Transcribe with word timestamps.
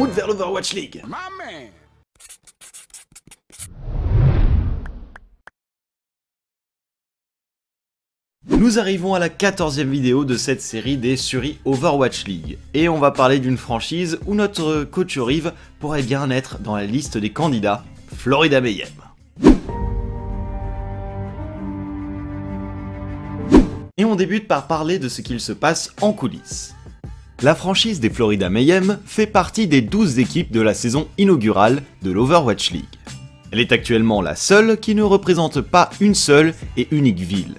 route 0.00 0.12
vers 0.12 0.28
l'Overwatch 0.28 0.72
League 0.72 1.02
Nous 8.48 8.78
arrivons 8.78 9.12
à 9.12 9.18
la 9.18 9.28
14e 9.28 9.90
vidéo 9.90 10.24
de 10.24 10.38
cette 10.38 10.62
série 10.62 10.96
des 10.96 11.18
Suri 11.18 11.58
Overwatch 11.66 12.24
League, 12.24 12.56
et 12.72 12.88
on 12.88 12.98
va 12.98 13.10
parler 13.10 13.40
d'une 13.40 13.58
franchise 13.58 14.18
où 14.24 14.34
notre 14.34 14.84
coach 14.84 15.18
Rive 15.18 15.52
pourrait 15.80 16.02
bien 16.02 16.30
être 16.30 16.58
dans 16.60 16.76
la 16.76 16.86
liste 16.86 17.18
des 17.18 17.30
candidats, 17.30 17.84
Florida 18.16 18.62
Mayhem. 18.62 18.88
Et 23.98 24.06
on 24.06 24.16
débute 24.16 24.48
par 24.48 24.66
parler 24.66 24.98
de 24.98 25.10
ce 25.10 25.20
qu'il 25.20 25.40
se 25.40 25.52
passe 25.52 25.92
en 26.00 26.14
coulisses. 26.14 26.74
La 27.42 27.54
franchise 27.54 28.00
des 28.00 28.10
Florida 28.10 28.50
Mayhem 28.50 28.98
fait 29.06 29.26
partie 29.26 29.66
des 29.66 29.80
12 29.80 30.18
équipes 30.18 30.52
de 30.52 30.60
la 30.60 30.74
saison 30.74 31.08
inaugurale 31.16 31.82
de 32.02 32.10
l'Overwatch 32.10 32.70
League. 32.72 32.84
Elle 33.50 33.60
est 33.60 33.72
actuellement 33.72 34.20
la 34.20 34.36
seule 34.36 34.78
qui 34.78 34.94
ne 34.94 35.02
représente 35.02 35.62
pas 35.62 35.88
une 36.00 36.14
seule 36.14 36.52
et 36.76 36.86
unique 36.90 37.20
ville. 37.20 37.54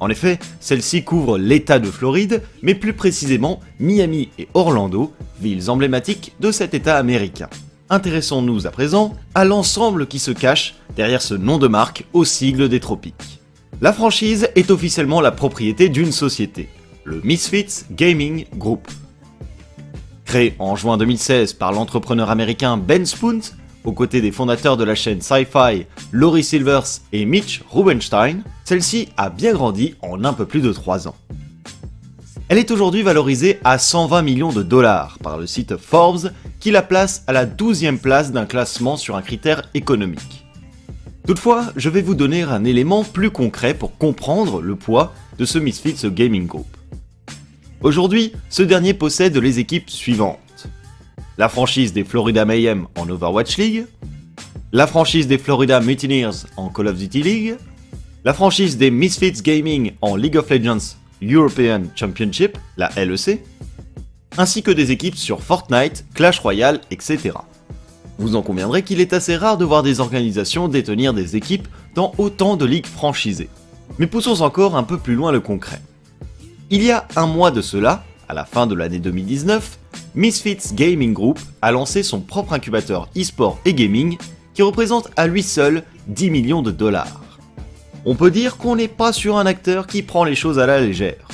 En 0.00 0.10
effet, 0.10 0.40
celle-ci 0.58 1.04
couvre 1.04 1.38
l'État 1.38 1.78
de 1.78 1.88
Floride, 1.88 2.42
mais 2.62 2.74
plus 2.74 2.94
précisément 2.94 3.60
Miami 3.78 4.30
et 4.40 4.48
Orlando, 4.54 5.12
villes 5.40 5.70
emblématiques 5.70 6.34
de 6.40 6.50
cet 6.50 6.74
État 6.74 6.96
américain. 6.96 7.48
Intéressons-nous 7.90 8.66
à 8.66 8.70
présent 8.72 9.14
à 9.36 9.44
l'ensemble 9.44 10.08
qui 10.08 10.18
se 10.18 10.32
cache 10.32 10.74
derrière 10.96 11.22
ce 11.22 11.34
nom 11.34 11.58
de 11.58 11.68
marque 11.68 12.04
au 12.12 12.24
sigle 12.24 12.68
des 12.68 12.80
tropiques. 12.80 13.40
La 13.80 13.92
franchise 13.92 14.48
est 14.56 14.72
officiellement 14.72 15.20
la 15.20 15.30
propriété 15.30 15.88
d'une 15.88 16.10
société, 16.10 16.68
le 17.06 17.20
Misfits 17.22 17.84
Gaming 17.92 18.46
Group. 18.56 18.90
Créé 20.24 20.56
en 20.58 20.74
juin 20.74 20.98
2016 20.98 21.52
par 21.52 21.72
l'entrepreneur 21.72 22.30
américain 22.30 22.76
Ben 22.76 23.06
Spoont, 23.06 23.40
aux 23.84 23.92
côtés 23.92 24.20
des 24.20 24.32
fondateurs 24.32 24.76
de 24.76 24.82
la 24.82 24.96
chaîne 24.96 25.20
Sci-Fi, 25.20 25.86
Laurie 26.10 26.42
Silvers 26.42 27.00
et 27.12 27.24
Mitch 27.24 27.62
Rubenstein, 27.70 28.42
celle-ci 28.64 29.08
a 29.16 29.30
bien 29.30 29.52
grandi 29.52 29.94
en 30.02 30.24
un 30.24 30.32
peu 30.32 30.46
plus 30.46 30.60
de 30.60 30.72
3 30.72 31.06
ans. 31.06 31.14
Elle 32.48 32.58
est 32.58 32.72
aujourd'hui 32.72 33.02
valorisée 33.02 33.60
à 33.62 33.78
120 33.78 34.22
millions 34.22 34.52
de 34.52 34.64
dollars 34.64 35.18
par 35.22 35.38
le 35.38 35.46
site 35.46 35.76
Forbes 35.76 36.32
qui 36.58 36.72
la 36.72 36.82
place 36.82 37.22
à 37.28 37.32
la 37.32 37.46
12e 37.46 37.98
place 37.98 38.32
d'un 38.32 38.46
classement 38.46 38.96
sur 38.96 39.14
un 39.14 39.22
critère 39.22 39.68
économique. 39.74 40.44
Toutefois, 41.24 41.66
je 41.76 41.88
vais 41.88 42.02
vous 42.02 42.14
donner 42.14 42.42
un 42.42 42.64
élément 42.64 43.04
plus 43.04 43.30
concret 43.30 43.74
pour 43.74 43.96
comprendre 43.96 44.60
le 44.60 44.74
poids 44.74 45.12
de 45.38 45.44
ce 45.44 45.58
Misfits 45.58 46.08
Gaming 46.10 46.46
Group. 46.46 46.75
Aujourd'hui, 47.82 48.32
ce 48.48 48.62
dernier 48.62 48.94
possède 48.94 49.36
les 49.36 49.58
équipes 49.58 49.90
suivantes 49.90 50.38
la 51.38 51.48
franchise 51.48 51.92
des 51.92 52.04
Florida 52.04 52.44
Mayhem 52.44 52.86
en 52.96 53.08
Overwatch 53.08 53.58
League, 53.58 53.86
la 54.72 54.86
franchise 54.86 55.26
des 55.26 55.38
Florida 55.38 55.80
Mutineers 55.80 56.46
en 56.56 56.68
Call 56.68 56.88
of 56.88 56.96
Duty 56.96 57.22
League, 57.22 57.56
la 58.24 58.32
franchise 58.32 58.78
des 58.78 58.90
Misfits 58.90 59.42
Gaming 59.42 59.92
en 60.00 60.16
League 60.16 60.36
of 60.36 60.48
Legends 60.48 60.96
European 61.22 61.82
Championship, 61.94 62.58
la 62.76 62.90
LEC, 62.96 63.42
ainsi 64.38 64.62
que 64.62 64.70
des 64.70 64.90
équipes 64.90 65.16
sur 65.16 65.42
Fortnite, 65.42 66.04
Clash 66.14 66.40
Royale, 66.40 66.80
etc. 66.90 67.32
Vous 68.18 68.34
en 68.34 68.42
conviendrez 68.42 68.82
qu'il 68.82 69.00
est 69.00 69.12
assez 69.12 69.36
rare 69.36 69.58
de 69.58 69.64
voir 69.64 69.82
des 69.82 70.00
organisations 70.00 70.68
détenir 70.68 71.12
des 71.12 71.36
équipes 71.36 71.68
dans 71.94 72.12
autant 72.16 72.56
de 72.56 72.64
ligues 72.64 72.86
franchisées. 72.86 73.50
Mais 73.98 74.06
poussons 74.06 74.42
encore 74.42 74.76
un 74.76 74.82
peu 74.82 74.98
plus 74.98 75.14
loin 75.14 75.32
le 75.32 75.40
concret. 75.40 75.80
Il 76.68 76.82
y 76.82 76.90
a 76.90 77.06
un 77.14 77.28
mois 77.28 77.52
de 77.52 77.60
cela, 77.60 78.02
à 78.28 78.34
la 78.34 78.44
fin 78.44 78.66
de 78.66 78.74
l'année 78.74 78.98
2019, 78.98 79.78
Misfits 80.16 80.74
Gaming 80.74 81.12
Group 81.12 81.38
a 81.62 81.70
lancé 81.70 82.02
son 82.02 82.18
propre 82.18 82.54
incubateur 82.54 83.08
e-sport 83.16 83.60
et 83.64 83.72
gaming 83.72 84.18
qui 84.52 84.62
représente 84.62 85.08
à 85.16 85.28
lui 85.28 85.44
seul 85.44 85.84
10 86.08 86.30
millions 86.30 86.62
de 86.62 86.72
dollars. 86.72 87.20
On 88.04 88.16
peut 88.16 88.32
dire 88.32 88.56
qu'on 88.56 88.74
n'est 88.74 88.88
pas 88.88 89.12
sur 89.12 89.36
un 89.36 89.46
acteur 89.46 89.86
qui 89.86 90.02
prend 90.02 90.24
les 90.24 90.34
choses 90.34 90.58
à 90.58 90.66
la 90.66 90.80
légère. 90.80 91.28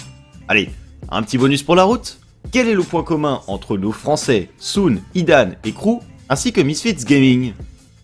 Allez, 0.48 0.68
un 1.10 1.22
petit 1.22 1.38
bonus 1.38 1.62
pour 1.62 1.76
la 1.76 1.84
route 1.84 2.18
Quel 2.50 2.68
est 2.68 2.74
le 2.74 2.82
point 2.82 3.02
commun 3.02 3.40
entre 3.46 3.78
nos 3.78 3.92
français 3.92 4.50
Soon, 4.58 4.98
Idan 5.14 5.52
et 5.64 5.72
Crew 5.72 6.00
ainsi 6.28 6.52
que 6.52 6.60
Misfits 6.60 7.06
Gaming? 7.06 7.54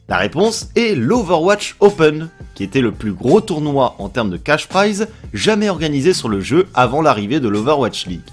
La 0.08 0.16
réponse 0.16 0.70
est 0.74 0.94
l'Overwatch 0.94 1.76
Open, 1.80 2.30
qui 2.58 2.64
était 2.64 2.80
le 2.80 2.90
plus 2.90 3.12
gros 3.12 3.40
tournoi 3.40 3.94
en 4.00 4.08
termes 4.08 4.30
de 4.30 4.36
cash 4.36 4.66
prize 4.66 5.06
jamais 5.32 5.68
organisé 5.68 6.12
sur 6.12 6.28
le 6.28 6.40
jeu 6.40 6.66
avant 6.74 7.02
l'arrivée 7.02 7.38
de 7.38 7.46
l'Overwatch 7.46 8.06
League. 8.06 8.32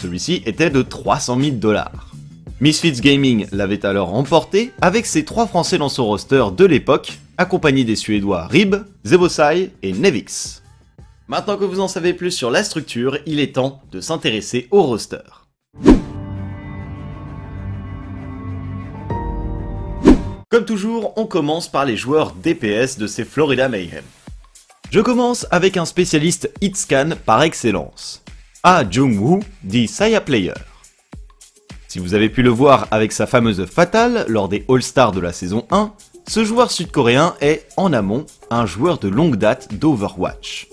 Celui-ci 0.00 0.42
était 0.46 0.70
de 0.70 0.80
300 0.80 1.38
000 1.38 1.56
dollars. 1.56 2.14
Misfits 2.62 3.02
Gaming 3.02 3.46
l'avait 3.52 3.84
alors 3.84 4.08
remporté 4.08 4.72
avec 4.80 5.04
ses 5.04 5.26
trois 5.26 5.46
Français 5.46 5.76
dans 5.76 5.90
son 5.90 6.06
roster 6.06 6.42
de 6.56 6.64
l'époque, 6.64 7.18
accompagnés 7.36 7.84
des 7.84 7.96
Suédois 7.96 8.46
Rib, 8.46 8.76
Zebosai 9.04 9.72
et 9.82 9.92
Nevix. 9.92 10.62
Maintenant 11.28 11.58
que 11.58 11.66
vous 11.66 11.80
en 11.80 11.88
savez 11.88 12.14
plus 12.14 12.30
sur 12.30 12.50
la 12.50 12.64
structure, 12.64 13.18
il 13.26 13.40
est 13.40 13.56
temps 13.56 13.82
de 13.92 14.00
s'intéresser 14.00 14.68
au 14.70 14.84
roster. 14.84 15.18
Comme 20.50 20.64
toujours, 20.64 21.12
on 21.14 21.26
commence 21.26 21.68
par 21.68 21.84
les 21.84 21.96
joueurs 21.96 22.32
DPS 22.32 22.98
de 22.98 23.06
ces 23.06 23.24
Florida 23.24 23.68
Mayhem. 23.68 24.02
Je 24.90 25.00
commence 25.00 25.46
avec 25.52 25.76
un 25.76 25.84
spécialiste 25.84 26.50
hitscan 26.60 27.10
par 27.24 27.44
excellence. 27.44 28.24
Ah 28.64 28.82
Jung-woo, 28.90 29.38
dit 29.62 29.86
Saya 29.86 30.20
Player. 30.20 30.54
Si 31.86 32.00
vous 32.00 32.14
avez 32.14 32.28
pu 32.28 32.42
le 32.42 32.50
voir 32.50 32.88
avec 32.90 33.12
sa 33.12 33.28
fameuse 33.28 33.64
fatale 33.66 34.24
lors 34.26 34.48
des 34.48 34.64
All-Stars 34.68 35.12
de 35.12 35.20
la 35.20 35.32
saison 35.32 35.68
1, 35.70 35.92
ce 36.26 36.44
joueur 36.44 36.72
sud-coréen 36.72 37.36
est, 37.40 37.68
en 37.76 37.92
amont, 37.92 38.26
un 38.50 38.66
joueur 38.66 38.98
de 38.98 39.06
longue 39.06 39.36
date 39.36 39.72
d'Overwatch. 39.74 40.66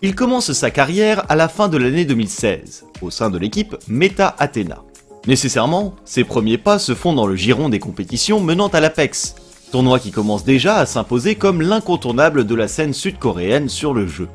Il 0.00 0.14
commence 0.14 0.52
sa 0.52 0.70
carrière 0.70 1.24
à 1.28 1.34
la 1.34 1.48
fin 1.48 1.68
de 1.68 1.76
l'année 1.76 2.04
2016, 2.04 2.84
au 3.02 3.10
sein 3.10 3.30
de 3.30 3.38
l'équipe 3.38 3.74
Meta 3.88 4.36
Athena. 4.38 4.84
Nécessairement, 5.28 5.94
ses 6.06 6.24
premiers 6.24 6.56
pas 6.56 6.78
se 6.78 6.94
font 6.94 7.12
dans 7.12 7.26
le 7.26 7.36
giron 7.36 7.68
des 7.68 7.78
compétitions 7.78 8.40
menant 8.40 8.68
à 8.68 8.80
l'Apex, 8.80 9.34
tournoi 9.70 9.98
qui 9.98 10.10
commence 10.10 10.42
déjà 10.42 10.76
à 10.76 10.86
s'imposer 10.86 11.34
comme 11.34 11.60
l'incontournable 11.60 12.46
de 12.46 12.54
la 12.54 12.66
scène 12.66 12.94
sud-coréenne 12.94 13.68
sur 13.68 13.92
le 13.92 14.06
jeu. 14.06 14.26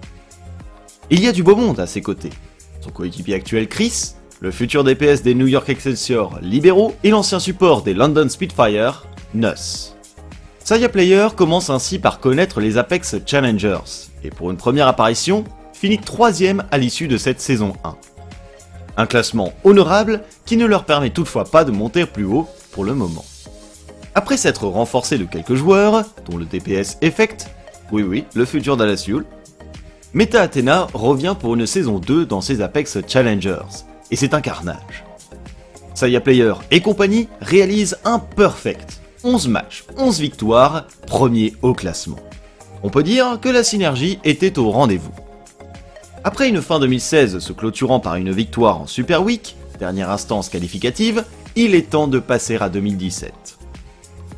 Il 1.09 1.20
y 1.20 1.28
a 1.28 1.31
du 1.31 1.42
beau 1.42 1.56
monde 1.56 1.80
à 1.80 1.88
ses 1.88 2.02
côtés, 2.02 2.30
son 2.80 2.92
coéquipier 2.92 3.34
actuel 3.34 3.68
Chris, 3.68 4.14
le 4.40 4.52
futur 4.52 4.84
DPS 4.84 5.24
des 5.24 5.34
New 5.34 5.48
York 5.48 5.68
Excelsior 5.68 6.38
Libéraux 6.44 6.94
et 7.04 7.10
l'ancien 7.10 7.40
support 7.40 7.81
des 7.81 7.96
London 7.96 8.30
Spitfire, 8.30 9.08
Nuss. 9.34 9.96
Saya 10.64 10.90
Player 10.90 11.30
commence 11.36 11.72
ainsi 11.72 11.98
par 11.98 12.20
connaître 12.20 12.62
les 12.62 12.78
Apex 12.78 13.16
Challengers, 13.25 14.12
et 14.24 14.30
pour 14.30 14.52
une 14.52 14.58
première 14.58 14.88
apparition, 14.88 15.44
finit 15.74 15.98
troisième 15.98 16.66
à 16.70 16.78
l'issue 16.78 17.08
de 17.08 17.18
cette 17.18 17.42
saison 17.42 17.74
1. 17.84 17.96
Un 18.96 19.06
classement 19.06 19.54
honorable 19.64 20.22
qui 20.46 20.58
ne 20.58 20.66
leur 20.66 20.86
permet 20.86 21.09
toutefois 21.09 21.46
pas 21.46 21.64
de 21.64 21.72
monter 21.72 22.06
plus 22.06 22.26
haut 22.26 22.48
pour 22.72 22.84
le 22.84 22.94
moment. 22.94 23.26
Après 24.16 24.38
s'être 24.38 24.68
renforcé 24.68 25.18
de 25.18 25.26
quelques 25.26 25.56
joueurs, 25.56 26.04
dont 26.30 26.38
le 26.38 26.46
DPS 26.46 26.98
Effect, 27.02 27.48
oui 27.92 28.04
oui, 28.04 28.26
le 28.36 28.46
futur 28.46 28.78
Dallas 28.78 29.06
Yule, 29.08 29.26
Meta 30.14 30.42
Athena 30.42 30.88
revient 30.94 31.36
pour 31.40 31.56
une 31.56 31.66
saison 31.66 31.98
2 31.98 32.28
dans 32.28 32.42
ses 32.42 32.62
Apex 32.62 33.00
Challengers, 33.08 33.86
et 34.12 34.16
c'est 34.16 34.36
un 34.36 34.42
carnage. 34.42 35.04
Saya 35.96 36.22
Player 36.22 36.54
et 36.70 36.81
compagnie 36.81 37.28
réalisent 37.42 37.98
un 38.06 38.20
perfect. 38.20 39.02
11 39.24 39.48
matchs, 39.48 39.86
11 39.98 40.20
victoires, 40.20 40.86
premier 41.08 41.56
au 41.62 41.74
classement. 41.74 42.19
On 42.84 42.89
peut 42.89 43.04
dire 43.04 43.39
que 43.42 43.50
la 43.50 43.63
synergie 43.63 44.19
était 44.24 44.60
au 44.60 44.69
rendez-vous. 44.69 45.13
Après 46.25 46.48
une 46.48 46.62
fin 46.62 46.80
2016 46.80 47.40
se 47.40 47.52
clôturant 47.52 48.00
par 48.00 48.16
une 48.16 48.31
victoire 48.31 48.80
en 48.80 48.88
Super 48.88 49.24
Week, 49.24 49.58
dernière 49.78 50.10
instance 50.10 50.48
qualificative, 50.48 51.25
il 51.58 51.75
est 51.75 51.90
temps 51.90 52.08
de 52.08 52.18
passer 52.18 52.56
à 52.62 52.70
2017. 52.70 53.34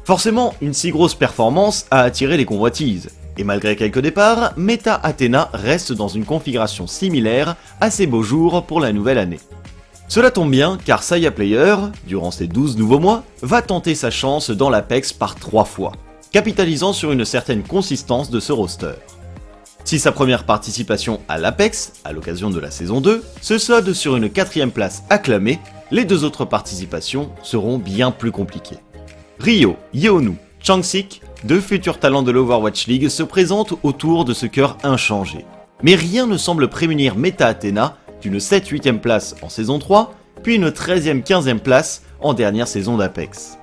Forcément, 0.04 0.56
une 0.62 0.74
si 0.74 0.90
grosse 0.90 1.14
performance 1.14 1.86
a 1.92 2.02
attiré 2.02 2.38
les 2.38 2.46
convoitises, 2.46 3.10
et 3.38 3.44
malgré 3.44 3.76
quelques 3.76 4.00
départs, 4.00 4.54
Meta 4.58 5.00
Athena 5.04 5.50
reste 5.54 5.94
dans 5.94 6.08
une 6.08 6.26
configuration 6.26 6.88
similaire 6.88 7.56
à 7.80 7.92
ses 7.92 8.08
beaux 8.08 8.24
jours 8.24 8.64
pour 8.64 8.80
la 8.80 8.92
nouvelle 8.92 9.20
année. 9.20 9.40
Cela 10.08 10.32
tombe 10.32 10.50
bien 10.50 10.80
car 10.84 11.04
Saya 11.04 11.30
Player, 11.30 11.76
durant 12.08 12.32
ces 12.32 12.48
12 12.48 12.78
nouveaux 12.78 13.00
mois, 13.00 13.24
va 13.44 13.62
tenter 13.62 13.94
sa 13.94 14.10
chance 14.10 14.50
dans 14.50 14.72
l'Apex 14.72 15.14
par 15.14 15.36
3 15.36 15.66
fois, 15.66 15.92
capitalisant 16.32 16.94
sur 16.94 17.12
une 17.12 17.26
certaine 17.26 17.62
consistance 17.62 18.32
de 18.32 18.40
ce 18.40 18.54
roster. 18.54 18.94
Si 19.86 20.00
sa 20.00 20.12
première 20.12 20.46
participation 20.46 21.22
à 21.28 21.38
l'Apex, 21.38 21.94
à 22.04 22.12
l'occasion 22.12 22.50
de 22.50 22.60
la 22.60 22.72
saison 22.72 23.02
2, 23.02 23.24
se 23.40 23.58
solde 23.60 23.94
sur 23.94 24.16
une 24.16 24.32
quatrième 24.32 24.72
place 24.72 25.04
acclamée, 25.12 25.60
les 25.92 26.06
deux 26.06 26.24
autres 26.24 26.44
participations 26.44 27.30
seront 27.44 27.78
bien 27.78 28.10
plus 28.10 28.32
compliquées. 28.32 28.80
Ryo, 29.40 29.78
Yeonu, 29.94 30.38
Changsik 30.60 31.22
deux 31.44 31.62
futurs 31.62 32.00
talents 32.00 32.24
de 32.24 32.32
l'Overwatch 32.32 32.88
League 32.88 33.10
se 33.10 33.22
présentent 33.22 33.76
autour 33.84 34.26
de 34.26 34.34
ce 34.34 34.48
cœur 34.48 34.78
inchangé. 34.84 35.46
Mais 35.84 35.94
rien 35.94 36.26
ne 36.26 36.38
semble 36.38 36.68
prémunir 36.68 37.16
Meta 37.16 37.46
Athena 37.46 37.98
d'une 38.22 38.40
7-8ème 38.40 39.00
place 39.00 39.36
en 39.44 39.50
saison 39.50 39.78
3, 39.78 40.16
puis 40.42 40.56
une 40.56 40.70
13e 40.70 41.24
15e 41.24 41.60
place 41.60 42.02
en 42.22 42.34
dernière 42.34 42.68
saison 42.68 42.98
d'Apex. 42.98 43.60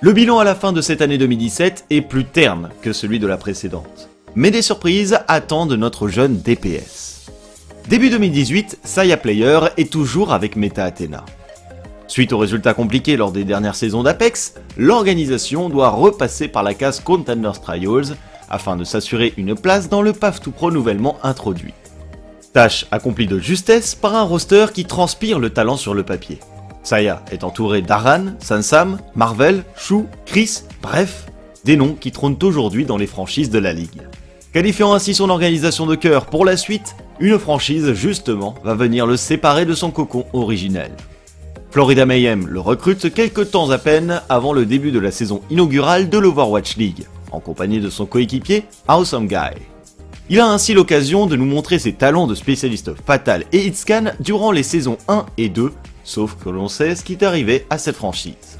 Le 0.00 0.12
bilan 0.12 0.38
à 0.38 0.44
la 0.44 0.54
fin 0.54 0.72
de 0.72 0.80
cette 0.80 1.02
année 1.02 1.18
2017 1.18 1.84
est 1.90 2.00
plus 2.00 2.24
terne 2.24 2.70
que 2.80 2.94
celui 2.94 3.18
de 3.18 3.26
la 3.26 3.36
précédente. 3.36 4.08
Mais 4.38 4.50
des 4.50 4.60
surprises 4.60 5.18
attendent 5.28 5.72
notre 5.72 6.08
jeune 6.08 6.36
DPS. 6.42 7.24
Début 7.88 8.10
2018, 8.10 8.80
Saya 8.84 9.16
Player 9.16 9.60
est 9.78 9.90
toujours 9.90 10.30
avec 10.30 10.56
Meta 10.56 10.84
Athena. 10.84 11.24
Suite 12.06 12.34
aux 12.34 12.38
résultats 12.38 12.74
compliqués 12.74 13.16
lors 13.16 13.32
des 13.32 13.44
dernières 13.44 13.74
saisons 13.74 14.02
d'Apex, 14.02 14.56
l'organisation 14.76 15.70
doit 15.70 15.88
repasser 15.88 16.48
par 16.48 16.62
la 16.62 16.74
case 16.74 17.00
Contenders 17.00 17.62
Trials 17.62 18.14
afin 18.50 18.76
de 18.76 18.84
s'assurer 18.84 19.32
une 19.38 19.54
place 19.54 19.88
dans 19.88 20.02
le 20.02 20.12
PAF 20.12 20.42
2 20.42 20.50
Pro 20.50 20.70
nouvellement 20.70 21.16
introduit. 21.22 21.72
Tâche 22.52 22.84
accomplie 22.90 23.26
de 23.26 23.38
justesse 23.38 23.94
par 23.94 24.14
un 24.14 24.22
roster 24.24 24.66
qui 24.74 24.84
transpire 24.84 25.38
le 25.38 25.48
talent 25.48 25.78
sur 25.78 25.94
le 25.94 26.02
papier. 26.02 26.40
Saya 26.82 27.22
est 27.32 27.42
entouré 27.42 27.80
d'Aran, 27.80 28.34
Sansam, 28.40 28.98
Marvel, 29.14 29.64
Shu, 29.78 30.04
Chris, 30.26 30.64
bref, 30.82 31.24
des 31.64 31.78
noms 31.78 31.94
qui 31.94 32.12
trônent 32.12 32.38
aujourd'hui 32.42 32.84
dans 32.84 32.98
les 32.98 33.06
franchises 33.06 33.48
de 33.48 33.58
la 33.58 33.72
ligue. 33.72 34.02
Qualifiant 34.56 34.94
ainsi 34.94 35.12
son 35.12 35.28
organisation 35.28 35.84
de 35.84 35.96
cœur 35.96 36.24
pour 36.24 36.46
la 36.46 36.56
suite, 36.56 36.96
une 37.20 37.38
franchise 37.38 37.92
justement 37.92 38.54
va 38.64 38.72
venir 38.72 39.06
le 39.06 39.18
séparer 39.18 39.66
de 39.66 39.74
son 39.74 39.90
cocon 39.90 40.24
originel. 40.32 40.92
Florida 41.70 42.06
Mayhem 42.06 42.46
le 42.46 42.58
recrute 42.58 43.12
quelques 43.12 43.50
temps 43.50 43.68
à 43.68 43.76
peine 43.76 44.22
avant 44.30 44.54
le 44.54 44.64
début 44.64 44.92
de 44.92 44.98
la 44.98 45.10
saison 45.10 45.42
inaugurale 45.50 46.08
de 46.08 46.16
l'Overwatch 46.16 46.78
League, 46.78 47.04
en 47.32 47.40
compagnie 47.40 47.80
de 47.80 47.90
son 47.90 48.06
coéquipier 48.06 48.64
Awesome 48.88 49.26
Guy. 49.26 49.60
Il 50.30 50.40
a 50.40 50.48
ainsi 50.48 50.72
l'occasion 50.72 51.26
de 51.26 51.36
nous 51.36 51.44
montrer 51.44 51.78
ses 51.78 51.92
talents 51.92 52.26
de 52.26 52.34
spécialiste 52.34 52.92
fatal 52.94 53.44
et 53.52 53.66
hitscan 53.66 54.12
durant 54.20 54.52
les 54.52 54.62
saisons 54.62 54.96
1 55.08 55.26
et 55.36 55.50
2, 55.50 55.70
sauf 56.02 56.34
que 56.42 56.48
l'on 56.48 56.68
sait 56.68 56.96
ce 56.96 57.04
qui 57.04 57.12
est 57.12 57.24
arrivé 57.24 57.66
à 57.68 57.76
cette 57.76 57.96
franchise. 57.96 58.58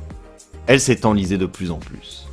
Elle 0.66 0.78
s'est 0.78 1.06
enlisée 1.06 1.38
de 1.38 1.46
plus 1.46 1.70
en 1.70 1.78
plus. 1.78 2.25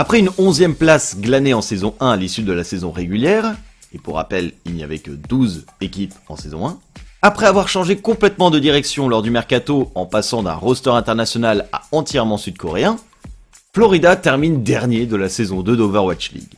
Après 0.00 0.18
une 0.18 0.30
onzième 0.38 0.76
place 0.76 1.18
glanée 1.20 1.52
en 1.52 1.60
saison 1.60 1.94
1 2.00 2.12
à 2.12 2.16
l'issue 2.16 2.40
de 2.40 2.54
la 2.54 2.64
saison 2.64 2.90
régulière, 2.90 3.54
et 3.92 3.98
pour 3.98 4.14
rappel 4.14 4.54
il 4.64 4.72
n'y 4.72 4.82
avait 4.82 4.98
que 4.98 5.10
12 5.10 5.66
équipes 5.82 6.14
en 6.30 6.36
saison 6.36 6.66
1, 6.66 6.78
après 7.20 7.44
avoir 7.44 7.68
changé 7.68 7.98
complètement 7.98 8.50
de 8.50 8.58
direction 8.58 9.10
lors 9.10 9.20
du 9.20 9.30
mercato 9.30 9.92
en 9.94 10.06
passant 10.06 10.42
d'un 10.42 10.54
roster 10.54 10.88
international 10.88 11.68
à 11.70 11.82
entièrement 11.92 12.38
sud-coréen, 12.38 12.96
Florida 13.74 14.16
termine 14.16 14.62
dernier 14.62 15.04
de 15.04 15.16
la 15.16 15.28
saison 15.28 15.60
2 15.60 15.76
d'Overwatch 15.76 16.32
League. 16.32 16.54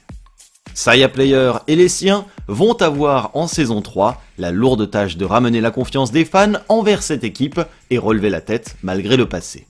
Saya 0.73 1.09
Player 1.09 1.51
et 1.67 1.75
les 1.75 1.89
siens 1.89 2.27
vont 2.47 2.75
avoir 2.75 3.33
en 3.35 3.49
saison 3.49 3.83
3 3.83 4.23
la 4.39 4.53
lourde 4.53 4.89
tâche 4.89 5.17
de 5.17 5.25
ramener 5.25 5.61
la 5.61 5.73
confiance 5.73 6.13
des 6.13 6.25
fans 6.25 6.61
envers 6.69 7.03
cette 7.03 7.25
équipe 7.25 7.61
et 7.91 7.99
relever 7.99 8.31
la 8.31 8.41
tête 8.41 8.77
malgré 8.85 9.17
le 9.17 9.29
passé. 9.29 9.67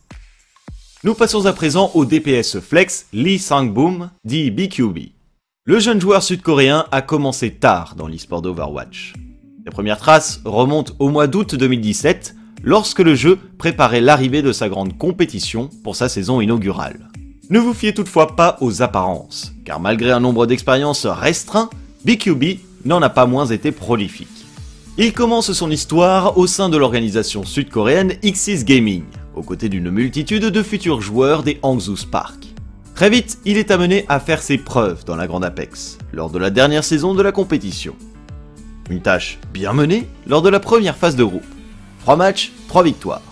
Nous 1.05 1.15
passons 1.15 1.47
à 1.47 1.53
présent 1.53 1.91
au 1.95 2.05
DPS 2.05 2.61
Flex 2.61 3.07
Lee 3.13 3.41
Sang-boom, 3.41 4.11
dit 4.25 4.53
BQB. 4.53 4.99
Le 5.65 5.81
jeune 5.81 6.01
joueur 6.01 6.23
sud-coréen 6.23 6.87
a 6.93 7.03
commencé 7.03 7.51
tard 7.51 7.97
dans 7.97 8.07
l'esport 8.07 8.41
d'Overwatch. 8.41 9.15
Les 9.65 9.73
premières 9.73 9.99
traces 9.99 10.41
remontent 10.45 10.93
au 11.01 11.09
mois 11.09 11.27
d'août 11.27 11.57
2017, 11.57 12.37
lorsque 12.63 13.01
le 13.01 13.17
jeu 13.17 13.37
préparait 13.59 14.01
l'arrivée 14.01 14.43
de 14.43 14.53
sa 14.53 14.69
grande 14.69 14.97
compétition 14.97 15.71
pour 15.83 15.97
sa 15.97 16.09
saison 16.09 16.41
inaugurale. 16.41 17.09
Ne 17.51 17.59
vous 17.59 17.75
fiez 17.75 17.93
toutefois 17.93 18.37
pas 18.37 18.57
aux 18.61 18.81
apparences, 18.81 19.53
car 19.65 19.81
malgré 19.81 20.13
un 20.13 20.21
nombre 20.21 20.47
d'expériences 20.47 21.07
restreint, 21.07 21.69
BQB 22.05 22.61
n'en 22.85 23.03
a 23.03 23.11
pas 23.11 23.27
moins 23.27 23.47
été 23.47 23.73
prolifique. 23.73 24.29
Il 24.99 25.13
commence 25.13 25.51
son 25.51 25.73
histoire 25.73 26.39
au 26.39 26.47
sein 26.47 26.69
de 26.69 26.77
l'organisation 26.77 27.45
sud-coréenne 27.45 28.15
Xis 28.23 28.63
Gaming, 28.63 29.03
aux 29.34 29.43
côtés 29.43 29.69
d'une 29.69 29.90
multitude 29.90 30.44
de 30.44 30.62
futurs 30.62 31.00
joueurs 31.00 31.43
des 31.43 31.58
Hangzhou 31.62 31.96
Spark. 31.96 32.46
Très 32.94 33.11
vite, 33.11 33.38
il 33.44 33.56
est 33.56 33.70
amené 33.70 34.05
à 34.08 34.20
faire 34.20 34.43
ses 34.43 34.58
preuves 34.58 35.05
dans 35.05 35.17
la 35.17 35.26
Grande 35.26 35.44
Apex, 35.44 35.99
lors 36.12 36.31
de 36.31 36.38
la 36.38 36.50
dernière 36.50 36.84
saison 36.84 37.14
de 37.14 37.23
la 37.23 37.32
compétition. 37.32 37.96
Une 38.90 39.00
tâche 39.00 39.38
bien 39.52 39.73
menée 39.73 40.06
lors 40.26 40.43
de 40.43 40.50
la 40.50 40.61
première 40.61 40.96
phase 40.96 41.17
de 41.17 41.25
groupe. 41.25 41.43
3 42.00 42.17
matchs, 42.17 42.52
3 42.69 42.82
victoires. 42.82 43.23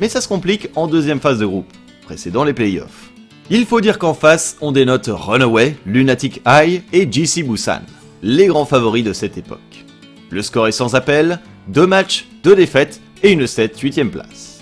Mais 0.00 0.08
ça 0.08 0.20
se 0.20 0.28
complique 0.28 0.68
en 0.76 0.86
deuxième 0.86 1.20
phase 1.20 1.38
de 1.38 1.46
groupe, 1.46 1.72
précédant 2.04 2.44
les 2.44 2.52
playoffs. 2.52 3.10
Il 3.50 3.66
faut 3.66 3.80
dire 3.80 3.98
qu'en 3.98 4.14
face, 4.14 4.56
on 4.60 4.72
dénote 4.72 5.10
Runaway, 5.12 5.76
Lunatic 5.84 6.40
High 6.46 6.82
et 6.92 7.10
GC 7.10 7.42
Busan, 7.42 7.82
les 8.22 8.46
grands 8.46 8.64
favoris 8.64 9.04
de 9.04 9.12
cette 9.12 9.36
époque. 9.36 9.84
Le 10.30 10.40
score 10.42 10.68
est 10.68 10.72
sans 10.72 10.94
appel, 10.94 11.40
2 11.68 11.86
matchs, 11.86 12.26
2 12.42 12.56
défaites 12.56 13.00
et 13.22 13.32
une 13.32 13.44
7-8ème 13.44 14.10
place. 14.10 14.53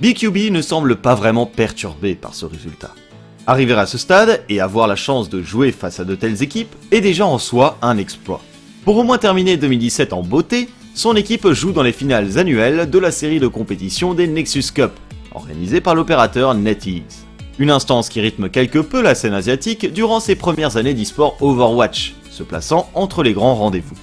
BQB 0.00 0.50
ne 0.50 0.60
semble 0.60 0.96
pas 0.96 1.14
vraiment 1.14 1.46
perturbé 1.46 2.14
par 2.14 2.34
ce 2.34 2.46
résultat. 2.46 2.92
Arriver 3.46 3.74
à 3.74 3.86
ce 3.86 3.98
stade 3.98 4.42
et 4.48 4.60
avoir 4.60 4.86
la 4.86 4.96
chance 4.96 5.28
de 5.28 5.42
jouer 5.42 5.70
face 5.70 6.00
à 6.00 6.04
de 6.04 6.14
telles 6.14 6.42
équipes 6.42 6.74
est 6.90 7.00
déjà 7.00 7.26
en 7.26 7.38
soi 7.38 7.78
un 7.80 7.96
exploit. 7.98 8.40
Pour 8.84 8.96
au 8.96 9.04
moins 9.04 9.18
terminer 9.18 9.56
2017 9.56 10.12
en 10.12 10.22
beauté, 10.22 10.68
son 10.94 11.14
équipe 11.14 11.48
joue 11.50 11.72
dans 11.72 11.82
les 11.82 11.92
finales 11.92 12.38
annuelles 12.38 12.90
de 12.90 12.98
la 12.98 13.10
série 13.10 13.40
de 13.40 13.46
compétition 13.46 14.14
des 14.14 14.26
Nexus 14.26 14.72
Cup, 14.74 14.92
organisée 15.34 15.80
par 15.80 15.94
l'opérateur 15.94 16.54
NetEase. 16.54 17.26
Une 17.58 17.70
instance 17.70 18.08
qui 18.08 18.20
rythme 18.20 18.48
quelque 18.48 18.80
peu 18.80 19.00
la 19.00 19.14
scène 19.14 19.34
asiatique 19.34 19.92
durant 19.92 20.20
ses 20.20 20.34
premières 20.34 20.76
années 20.76 20.94
d'e-sport 20.94 21.36
Overwatch, 21.40 22.14
se 22.30 22.42
plaçant 22.42 22.90
entre 22.94 23.22
les 23.22 23.32
grands 23.32 23.54
rendez-vous. 23.54 23.96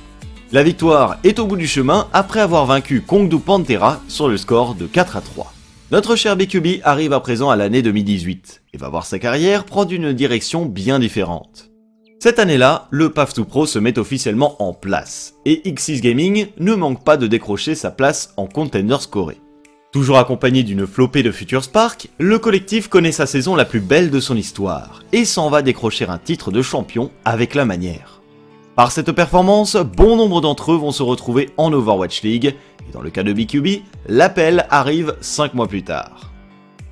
La 0.53 0.63
victoire 0.63 1.17
est 1.23 1.39
au 1.39 1.45
bout 1.45 1.57
du 1.57 1.67
chemin 1.67 2.07
après 2.13 2.39
avoir 2.39 2.65
vaincu 2.65 3.01
Kongdu 3.01 3.39
Pantera 3.39 4.01
sur 4.07 4.27
le 4.27 4.37
score 4.37 4.75
de 4.75 4.85
4 4.85 5.17
à 5.17 5.21
3. 5.21 5.53
Notre 5.91 6.15
cher 6.15 6.37
BQB 6.37 6.79
arrive 6.85 7.11
à 7.11 7.19
présent 7.19 7.49
à 7.49 7.57
l'année 7.57 7.81
2018 7.81 8.63
et 8.73 8.77
va 8.77 8.87
voir 8.87 9.05
sa 9.05 9.19
carrière 9.19 9.65
prendre 9.65 9.91
une 9.91 10.13
direction 10.13 10.65
bien 10.65 10.99
différente. 10.99 11.69
Cette 12.17 12.39
année-là, 12.39 12.87
le 12.91 13.09
PAF 13.09 13.33
2 13.33 13.43
Pro 13.43 13.65
se 13.65 13.77
met 13.77 13.99
officiellement 13.99 14.55
en 14.63 14.71
place, 14.71 15.33
et 15.43 15.61
X6 15.65 15.99
Gaming 15.99 16.47
ne 16.59 16.75
manque 16.75 17.03
pas 17.03 17.17
de 17.17 17.27
décrocher 17.27 17.75
sa 17.75 17.91
place 17.91 18.33
en 18.37 18.47
Contenders 18.47 19.01
scoré. 19.01 19.41
Toujours 19.91 20.17
accompagné 20.17 20.63
d'une 20.63 20.87
flopée 20.87 21.23
de 21.23 21.31
Future 21.31 21.65
Spark, 21.65 22.07
le 22.19 22.39
collectif 22.39 22.87
connaît 22.87 23.11
sa 23.11 23.25
saison 23.25 23.57
la 23.57 23.65
plus 23.65 23.81
belle 23.81 24.11
de 24.11 24.21
son 24.21 24.37
histoire, 24.37 25.03
et 25.11 25.25
s'en 25.25 25.49
va 25.49 25.61
décrocher 25.61 26.05
un 26.05 26.19
titre 26.19 26.51
de 26.51 26.61
champion 26.61 27.11
avec 27.25 27.53
la 27.53 27.65
manière. 27.65 28.21
Par 28.77 28.93
cette 28.93 29.11
performance, 29.11 29.75
bon 29.75 30.15
nombre 30.15 30.39
d'entre 30.39 30.71
eux 30.71 30.77
vont 30.77 30.93
se 30.93 31.03
retrouver 31.03 31.49
en 31.57 31.73
Overwatch 31.73 32.21
League, 32.23 32.55
dans 32.91 33.01
le 33.01 33.09
cas 33.09 33.23
de 33.23 33.33
BQB, 33.33 33.83
l'appel 34.07 34.65
arrive 34.69 35.15
5 35.21 35.53
mois 35.53 35.67
plus 35.67 35.83
tard. 35.83 36.31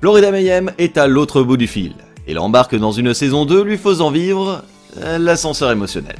Florida 0.00 0.30
Mayhem 0.30 0.72
est 0.78 0.96
à 0.96 1.06
l'autre 1.06 1.42
bout 1.42 1.56
du 1.56 1.66
fil, 1.66 1.94
et 2.26 2.34
l'embarque 2.34 2.74
dans 2.74 2.92
une 2.92 3.14
saison 3.14 3.44
2 3.44 3.62
lui 3.62 3.76
faisant 3.76 4.10
vivre 4.10 4.62
euh, 4.98 5.18
l'ascenseur 5.18 5.70
émotionnel. 5.70 6.16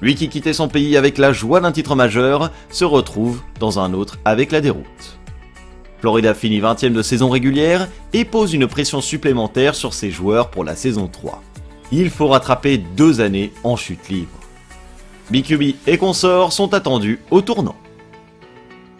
Lui 0.00 0.16
qui 0.16 0.28
quittait 0.28 0.52
son 0.52 0.68
pays 0.68 0.96
avec 0.96 1.16
la 1.16 1.32
joie 1.32 1.60
d'un 1.60 1.70
titre 1.70 1.94
majeur 1.94 2.50
se 2.70 2.84
retrouve 2.84 3.40
dans 3.60 3.78
un 3.78 3.94
autre 3.94 4.18
avec 4.24 4.50
la 4.50 4.60
déroute. 4.60 5.18
Florida 6.00 6.34
finit 6.34 6.60
20ème 6.60 6.92
de 6.92 7.02
saison 7.02 7.30
régulière 7.30 7.86
et 8.12 8.24
pose 8.24 8.52
une 8.52 8.66
pression 8.66 9.00
supplémentaire 9.00 9.76
sur 9.76 9.94
ses 9.94 10.10
joueurs 10.10 10.50
pour 10.50 10.64
la 10.64 10.74
saison 10.74 11.06
3. 11.06 11.40
Il 11.92 12.10
faut 12.10 12.26
rattraper 12.26 12.78
deux 12.78 13.20
années 13.20 13.52
en 13.62 13.76
chute 13.76 14.08
libre. 14.08 14.40
BQB 15.30 15.76
et 15.86 15.98
consorts 15.98 16.52
sont 16.52 16.74
attendus 16.74 17.20
au 17.30 17.40
tournant. 17.40 17.76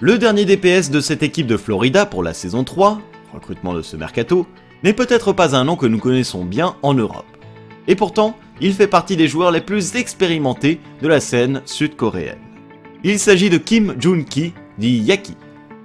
Le 0.05 0.19
dernier 0.19 0.45
DPS 0.45 0.91
de 0.91 1.01
cette 1.01 1.23
équipe 1.23 1.47
de 1.47 1.57
Florida 1.57 2.07
pour 2.07 2.25
la 2.25 2.35
saison 2.35 2.65
3, 2.65 3.01
recrutement 3.33 3.73
de 3.73 3.83
ce 3.83 3.97
mercato, 3.97 4.49
n'est 4.83 4.95
peut-être 4.95 5.33
pas 5.33 5.55
un 5.55 5.63
nom 5.63 5.77
que 5.77 5.87
nous 5.87 6.01
connaissons 6.01 6.45
bien 6.45 6.75
en 6.83 6.93
Europe. 6.93 7.25
Et 7.87 7.95
pourtant, 7.95 8.37
il 8.61 8.75
fait 8.75 8.89
partie 8.89 9.17
des 9.17 9.29
joueurs 9.29 9.53
les 9.53 9.61
plus 9.61 9.95
expérimentés 9.95 10.81
de 11.03 11.07
la 11.07 11.21
scène 11.21 11.63
sud-coréenne. 11.67 12.41
Il 13.05 13.21
s'agit 13.21 13.49
de 13.49 13.59
Kim 13.59 13.95
Jun-ki, 13.97 14.55
dit 14.77 14.99
Yaki. 14.99 15.37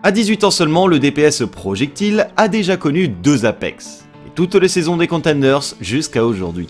À 0.01 0.11
18 0.11 0.45
ans 0.45 0.51
seulement, 0.51 0.87
le 0.87 0.97
DPS 0.97 1.43
Projectile 1.45 2.29
a 2.37 2.47
déjà 2.47 2.75
connu 2.75 3.09
deux 3.09 3.45
Apex, 3.45 4.07
et 4.25 4.31
toutes 4.33 4.55
les 4.55 4.67
saisons 4.67 4.97
des 4.97 5.05
Contenders 5.05 5.75
jusqu'à 5.79 6.25
aujourd'hui. 6.25 6.69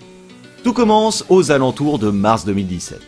Tout 0.66 0.74
commence 0.74 1.24
aux 1.30 1.50
alentours 1.50 1.98
de 1.98 2.10
mars 2.10 2.44
2017. 2.44 3.00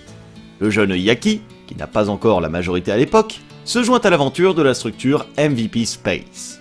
Le 0.62 0.70
jeune 0.70 0.92
Yaki, 0.92 1.42
qui 1.68 1.76
n'a 1.76 1.88
pas 1.88 2.08
encore 2.08 2.40
la 2.40 2.48
majorité 2.48 2.94
à 2.94 2.98
l'époque, 2.98 3.42
se 3.66 3.84
joint 3.84 4.00
à 4.00 4.10
l'aventure 4.10 4.56
de 4.56 4.62
la 4.62 4.74
structure 4.74 5.28
MVP 5.38 5.86
Space. 5.86 6.60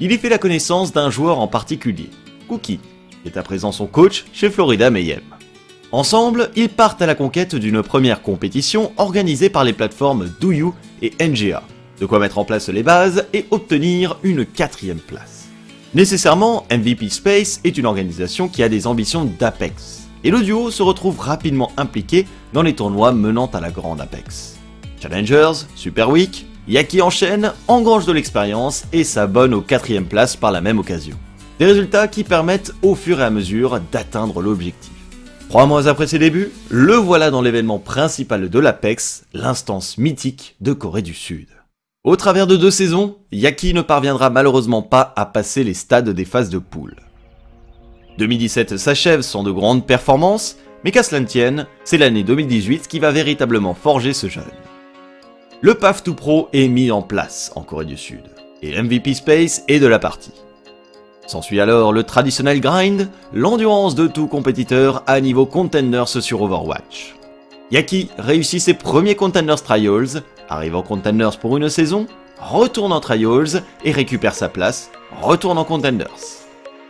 Il 0.00 0.12
y 0.12 0.18
fait 0.18 0.28
la 0.28 0.38
connaissance 0.38 0.92
d'un 0.92 1.10
joueur 1.10 1.38
en 1.40 1.48
particulier, 1.48 2.10
Cookie, 2.48 2.80
est 3.24 3.36
à 3.36 3.42
présent 3.42 3.72
son 3.72 3.86
coach 3.86 4.26
chez 4.32 4.50
Florida 4.50 4.90
Mayhem. 4.90 5.22
Ensemble, 5.90 6.50
ils 6.54 6.68
partent 6.68 7.00
à 7.00 7.06
la 7.06 7.14
conquête 7.14 7.54
d'une 7.54 7.82
première 7.82 8.20
compétition 8.20 8.92
organisée 8.98 9.48
par 9.48 9.64
les 9.64 9.72
plateformes 9.72 10.30
DoYou 10.40 10.74
et 11.00 11.12
NGA, 11.20 11.62
de 11.98 12.06
quoi 12.06 12.18
mettre 12.18 12.38
en 12.38 12.44
place 12.44 12.68
les 12.68 12.82
bases 12.82 13.26
et 13.32 13.46
obtenir 13.50 14.18
une 14.22 14.44
quatrième 14.44 14.98
place. 14.98 15.48
Nécessairement, 15.94 16.66
MVP 16.70 17.08
Space 17.08 17.60
est 17.64 17.78
une 17.78 17.86
organisation 17.86 18.48
qui 18.48 18.62
a 18.62 18.68
des 18.68 18.86
ambitions 18.86 19.24
d'Apex, 19.24 20.08
et 20.22 20.30
le 20.30 20.42
duo 20.42 20.70
se 20.70 20.82
retrouve 20.82 21.18
rapidement 21.18 21.72
impliqué 21.78 22.26
dans 22.52 22.62
les 22.62 22.74
tournois 22.74 23.12
menant 23.12 23.46
à 23.46 23.60
la 23.60 23.70
grande 23.70 24.02
Apex. 24.02 24.57
Challengers, 25.00 25.66
Super 25.74 26.10
Week, 26.10 26.46
Yaki 26.68 27.00
enchaîne, 27.00 27.52
engrange 27.66 28.04
de 28.04 28.12
l'expérience 28.12 28.84
et 28.92 29.04
s'abonne 29.04 29.54
aux 29.54 29.62
quatrième 29.62 30.06
place 30.06 30.36
par 30.36 30.52
la 30.52 30.60
même 30.60 30.78
occasion. 30.78 31.16
Des 31.58 31.66
résultats 31.66 32.08
qui 32.08 32.24
permettent 32.24 32.72
au 32.82 32.94
fur 32.94 33.20
et 33.20 33.24
à 33.24 33.30
mesure 33.30 33.80
d'atteindre 33.90 34.42
l'objectif. 34.42 34.92
Trois 35.48 35.64
mois 35.64 35.88
après 35.88 36.06
ses 36.06 36.18
débuts, 36.18 36.50
le 36.68 36.94
voilà 36.94 37.30
dans 37.30 37.40
l'événement 37.40 37.78
principal 37.78 38.50
de 38.50 38.58
l'Apex, 38.58 39.24
l'instance 39.32 39.96
mythique 39.96 40.56
de 40.60 40.74
Corée 40.74 41.00
du 41.00 41.14
Sud. 41.14 41.48
Au 42.04 42.16
travers 42.16 42.46
de 42.46 42.56
deux 42.56 42.70
saisons, 42.70 43.16
Yaki 43.32 43.72
ne 43.72 43.80
parviendra 43.80 44.28
malheureusement 44.28 44.82
pas 44.82 45.14
à 45.16 45.24
passer 45.24 45.64
les 45.64 45.74
stades 45.74 46.10
des 46.10 46.24
phases 46.26 46.50
de 46.50 46.58
poule. 46.58 46.96
2017 48.18 48.76
s'achève 48.76 49.22
sans 49.22 49.42
de 49.42 49.50
grandes 49.50 49.86
performances, 49.86 50.56
mais 50.84 50.90
qu'à 50.90 51.02
cela 51.02 51.20
ne 51.20 51.26
tienne, 51.26 51.66
c'est 51.84 51.98
l'année 51.98 52.24
2018 52.24 52.86
qui 52.86 52.98
va 52.98 53.10
véritablement 53.10 53.74
forger 53.74 54.12
ce 54.12 54.28
jeune. 54.28 54.44
Le 55.60 55.74
PAF 55.74 56.04
tout 56.04 56.14
pro 56.14 56.48
est 56.52 56.68
mis 56.68 56.92
en 56.92 57.02
place 57.02 57.50
en 57.56 57.62
Corée 57.62 57.84
du 57.84 57.96
Sud, 57.96 58.22
et 58.62 58.80
MVP 58.80 59.12
Space 59.12 59.64
est 59.66 59.80
de 59.80 59.88
la 59.88 59.98
partie. 59.98 60.32
S'ensuit 61.26 61.58
alors 61.58 61.92
le 61.92 62.04
traditionnel 62.04 62.60
grind, 62.60 63.08
l'endurance 63.32 63.96
de 63.96 64.06
tout 64.06 64.28
compétiteur 64.28 65.02
à 65.08 65.20
niveau 65.20 65.46
contenders 65.46 66.06
sur 66.06 66.42
Overwatch. 66.42 67.16
Yaki 67.72 68.08
réussit 68.18 68.60
ses 68.60 68.74
premiers 68.74 69.16
Contenders 69.16 69.60
Trials, 69.60 70.22
arrive 70.48 70.76
en 70.76 70.82
Contenders 70.82 71.40
pour 71.40 71.56
une 71.56 71.68
saison, 71.68 72.06
retourne 72.40 72.92
en 72.92 73.00
Trials 73.00 73.64
et 73.84 73.90
récupère 73.90 74.36
sa 74.36 74.48
place, 74.48 74.92
retourne 75.20 75.58
en 75.58 75.64
Contenders. 75.64 76.44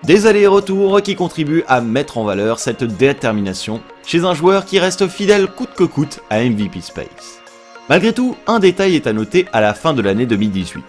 Des 0.04 0.26
allers-retours 0.26 1.00
qui 1.00 1.16
contribuent 1.16 1.64
à 1.68 1.80
mettre 1.80 2.18
en 2.18 2.24
valeur 2.24 2.58
cette 2.58 2.84
détermination 2.84 3.80
chez 4.04 4.24
un 4.24 4.34
joueur 4.34 4.66
qui 4.66 4.78
reste 4.78 5.08
fidèle 5.08 5.46
coûte 5.46 5.72
que 5.74 5.84
coûte 5.84 6.20
à 6.28 6.44
MVP 6.44 6.82
Space. 6.82 7.40
Malgré 7.88 8.12
tout, 8.12 8.36
un 8.46 8.58
détail 8.58 8.96
est 8.96 9.06
à 9.06 9.14
noter 9.14 9.46
à 9.52 9.62
la 9.62 9.72
fin 9.72 9.94
de 9.94 10.02
l'année 10.02 10.26
2018. 10.26 10.84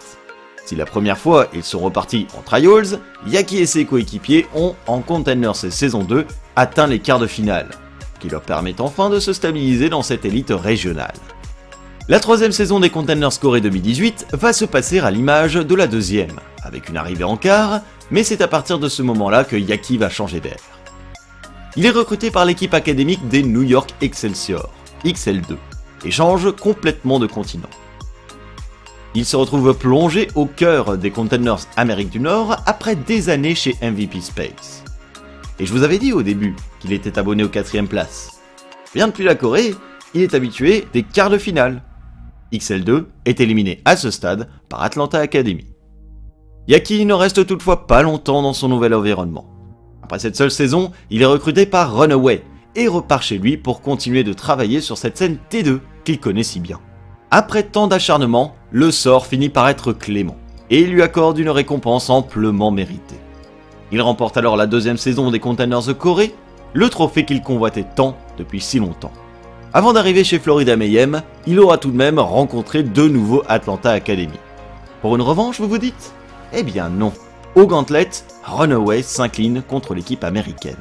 Si 0.65 0.75
la 0.75 0.85
première 0.85 1.17
fois 1.17 1.47
ils 1.53 1.63
sont 1.63 1.79
repartis 1.79 2.27
en 2.37 2.41
Trials, 2.41 2.99
Yaki 3.25 3.57
et 3.59 3.65
ses 3.65 3.85
coéquipiers 3.85 4.47
ont, 4.53 4.75
en 4.85 4.99
Contenders 4.99 5.55
saison 5.55 6.03
2, 6.03 6.25
atteint 6.57 6.87
les 6.87 6.99
quarts 6.99 7.19
de 7.19 7.25
finale, 7.25 7.69
qui 8.19 8.27
leur 8.27 8.41
permettent 8.41 8.81
enfin 8.81 9.09
de 9.09 9.21
se 9.21 9.31
stabiliser 9.31 9.87
dans 9.87 10.01
cette 10.01 10.25
élite 10.25 10.51
régionale. 10.51 11.15
La 12.09 12.19
troisième 12.19 12.51
saison 12.51 12.81
des 12.81 12.89
Contenders 12.89 13.39
Corée 13.39 13.61
2018 13.61 14.27
va 14.33 14.51
se 14.51 14.65
passer 14.65 14.99
à 14.99 15.09
l'image 15.09 15.53
de 15.53 15.75
la 15.75 15.87
deuxième, 15.87 16.39
avec 16.63 16.89
une 16.89 16.97
arrivée 16.97 17.23
en 17.23 17.37
quart, 17.37 17.79
mais 18.11 18.23
c'est 18.23 18.41
à 18.41 18.47
partir 18.49 18.77
de 18.77 18.89
ce 18.89 19.01
moment-là 19.03 19.45
que 19.45 19.55
Yaki 19.55 19.97
va 19.97 20.09
changer 20.09 20.41
d'air. 20.41 20.59
Il 21.77 21.85
est 21.85 21.91
recruté 21.91 22.29
par 22.29 22.43
l'équipe 22.43 22.73
académique 22.73 23.25
des 23.29 23.41
New 23.41 23.63
York 23.63 23.93
Excelsior, 24.01 24.69
XL2, 25.05 25.55
et 26.05 26.11
change 26.11 26.55
complètement 26.55 27.19
de 27.19 27.27
continent. 27.27 27.69
Il 29.15 29.25
se 29.25 29.35
retrouve 29.35 29.73
plongé 29.73 30.27
au 30.35 30.45
cœur 30.45 30.97
des 30.97 31.09
Contenders 31.09 31.67
Amérique 31.75 32.11
du 32.11 32.19
Nord 32.19 32.61
après 32.65 32.95
des 32.95 33.29
années 33.29 33.55
chez 33.55 33.75
MVP 33.81 34.21
Space. 34.21 34.83
Et 35.59 35.65
je 35.65 35.73
vous 35.73 35.83
avais 35.83 35.97
dit 35.97 36.13
au 36.13 36.21
début 36.21 36.55
qu'il 36.79 36.93
était 36.93 37.17
abonné 37.17 37.43
aux 37.43 37.49
quatrième 37.49 37.87
place. 37.87 38.39
Bien 38.93 39.07
depuis 39.07 39.23
la 39.23 39.35
Corée, 39.35 39.75
il 40.13 40.21
est 40.21 40.33
habitué 40.33 40.87
des 40.93 41.03
quarts 41.03 41.29
de 41.29 41.37
finale. 41.37 41.81
XL2 42.53 43.05
est 43.25 43.39
éliminé 43.41 43.81
à 43.85 43.95
ce 43.95 44.11
stade 44.11 44.47
par 44.69 44.83
Atlanta 44.83 45.19
Academy. 45.19 45.65
Yaki 46.67 47.05
ne 47.05 47.13
reste 47.13 47.45
toutefois 47.45 47.87
pas 47.87 48.03
longtemps 48.03 48.41
dans 48.41 48.53
son 48.53 48.69
nouvel 48.69 48.93
environnement. 48.93 49.49
Après 50.03 50.19
cette 50.19 50.35
seule 50.35 50.51
saison, 50.51 50.91
il 51.09 51.21
est 51.21 51.25
recruté 51.25 51.65
par 51.65 51.95
Runaway 51.95 52.43
et 52.75 52.87
repart 52.87 53.23
chez 53.23 53.37
lui 53.37 53.57
pour 53.57 53.81
continuer 53.81 54.23
de 54.23 54.33
travailler 54.33 54.81
sur 54.81 54.97
cette 54.97 55.17
scène 55.17 55.39
T2 55.51 55.79
qu'il 56.03 56.19
connaît 56.19 56.43
si 56.43 56.59
bien. 56.59 56.79
Après 57.31 57.63
tant 57.63 57.87
d'acharnement, 57.87 58.55
le 58.71 58.91
sort 58.91 59.25
finit 59.25 59.49
par 59.49 59.69
être 59.69 59.93
clément 59.93 60.37
et 60.69 60.81
il 60.81 60.91
lui 60.91 61.01
accorde 61.01 61.37
une 61.39 61.49
récompense 61.49 62.09
amplement 62.09 62.71
méritée. 62.71 63.19
Il 63.91 64.01
remporte 64.01 64.37
alors 64.37 64.55
la 64.55 64.67
deuxième 64.67 64.97
saison 64.97 65.31
des 65.31 65.39
Containers 65.39 65.83
de 65.83 65.93
Corée, 65.93 66.35
le 66.73 66.89
trophée 66.89 67.25
qu'il 67.25 67.41
convoitait 67.41 67.85
tant 67.95 68.15
depuis 68.37 68.61
si 68.61 68.79
longtemps. 68.79 69.11
Avant 69.73 69.93
d'arriver 69.93 70.23
chez 70.23 70.39
Florida 70.39 70.75
Mayhem, 70.75 71.21
il 71.47 71.59
aura 71.59 71.77
tout 71.77 71.91
de 71.91 71.97
même 71.97 72.19
rencontré 72.19 72.83
deux 72.83 73.07
nouveaux 73.07 73.43
Atlanta 73.47 73.91
Academy. 73.91 74.39
Pour 75.01 75.15
une 75.15 75.21
revanche, 75.21 75.59
vous 75.59 75.67
vous 75.67 75.77
dites? 75.77 76.13
Eh 76.53 76.63
bien 76.63 76.89
non. 76.89 77.13
Au 77.55 77.65
gantelet, 77.65 78.09
Runaway 78.43 79.01
s'incline 79.01 79.61
contre 79.61 79.93
l'équipe 79.93 80.23
américaine. 80.23 80.77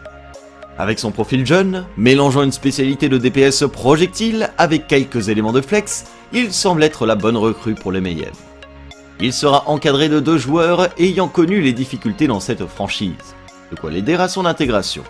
Avec 0.79 1.01
son 1.01 1.11
profil 1.11 1.45
jeune, 1.45 1.87
mélangeant 1.97 2.45
une 2.45 2.53
spécialité 2.53 3.09
de 3.09 3.19
DPS 3.19 3.65
projectile 3.73 4.51
avec 4.59 4.87
quelques 4.87 5.29
éléments 5.29 5.53
de 5.53 5.61
flex, 5.61 6.05
il 6.33 6.53
semble 6.53 6.85
être 6.85 7.05
la 7.05 7.17
bonne 7.17 7.37
recrue 7.37 7.75
pour 7.75 7.91
les 7.91 8.01
Mayhem. 8.01 8.31
Il 9.21 9.33
sera 9.33 9.69
encadré 9.69 10.09
de 10.09 10.21
deux 10.21 10.39
joueurs 10.39 10.89
ayant 11.01 11.27
connu 11.27 11.61
les 11.61 11.73
difficultés 11.73 12.29
dans 12.29 12.39
cette 12.39 12.65
franchise, 12.65 13.35
de 13.73 13.77
quoi 13.77 13.91
l'aider 13.91 14.15
à 14.15 14.29
son 14.29 14.47
intégration. 14.47 15.03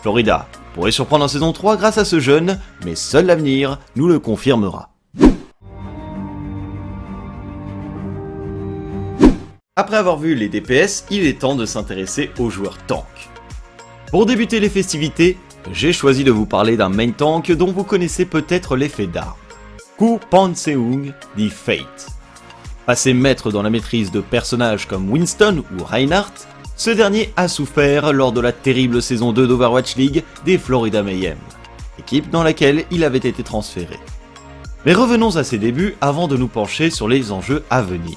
Florida 0.00 0.46
pourrait 0.74 0.92
surprendre 0.92 1.24
en 1.24 1.28
saison 1.28 1.52
3 1.52 1.76
grâce 1.76 1.98
à 1.98 2.04
ce 2.04 2.20
jeune, 2.20 2.60
mais 2.84 2.94
seul 2.94 3.26
l'avenir 3.26 3.80
nous 3.96 4.06
le 4.06 4.20
confirmera. 4.20 4.90
Après 9.74 9.96
avoir 9.96 10.18
vu 10.18 10.36
les 10.36 10.48
DPS, 10.48 11.04
il 11.10 11.26
est 11.26 11.40
temps 11.40 11.56
de 11.56 11.66
s'intéresser 11.66 12.30
aux 12.38 12.48
joueurs 12.48 12.78
tank. 12.86 13.04
Pour 14.10 14.24
débuter 14.24 14.60
les 14.60 14.68
festivités, 14.68 15.36
j'ai 15.72 15.92
choisi 15.92 16.22
de 16.22 16.30
vous 16.30 16.46
parler 16.46 16.76
d'un 16.76 16.88
main 16.88 17.10
tank 17.10 17.50
dont 17.50 17.72
vous 17.72 17.82
connaissez 17.82 18.24
peut-être 18.24 18.76
l'effet 18.76 19.08
d'arme. 19.08 19.34
Ku 19.98 20.18
Panseung 20.30 21.12
dit 21.36 21.50
Fate. 21.50 22.06
Passé 22.86 23.14
maître 23.14 23.50
dans 23.50 23.62
la 23.62 23.70
maîtrise 23.70 24.12
de 24.12 24.20
personnages 24.20 24.86
comme 24.86 25.10
Winston 25.10 25.64
ou 25.76 25.82
Reinhardt, 25.82 26.46
ce 26.76 26.90
dernier 26.90 27.32
a 27.36 27.48
souffert 27.48 28.12
lors 28.12 28.30
de 28.30 28.40
la 28.40 28.52
terrible 28.52 29.02
saison 29.02 29.32
2 29.32 29.48
d'Overwatch 29.48 29.96
League 29.96 30.22
des 30.44 30.56
Florida 30.56 31.02
Mayhem, 31.02 31.38
équipe 31.98 32.30
dans 32.30 32.44
laquelle 32.44 32.84
il 32.92 33.02
avait 33.02 33.18
été 33.18 33.42
transféré. 33.42 33.98
Mais 34.84 34.92
revenons 34.92 35.36
à 35.36 35.42
ses 35.42 35.58
débuts 35.58 35.96
avant 36.00 36.28
de 36.28 36.36
nous 36.36 36.46
pencher 36.46 36.90
sur 36.90 37.08
les 37.08 37.32
enjeux 37.32 37.64
à 37.70 37.82
venir. 37.82 38.16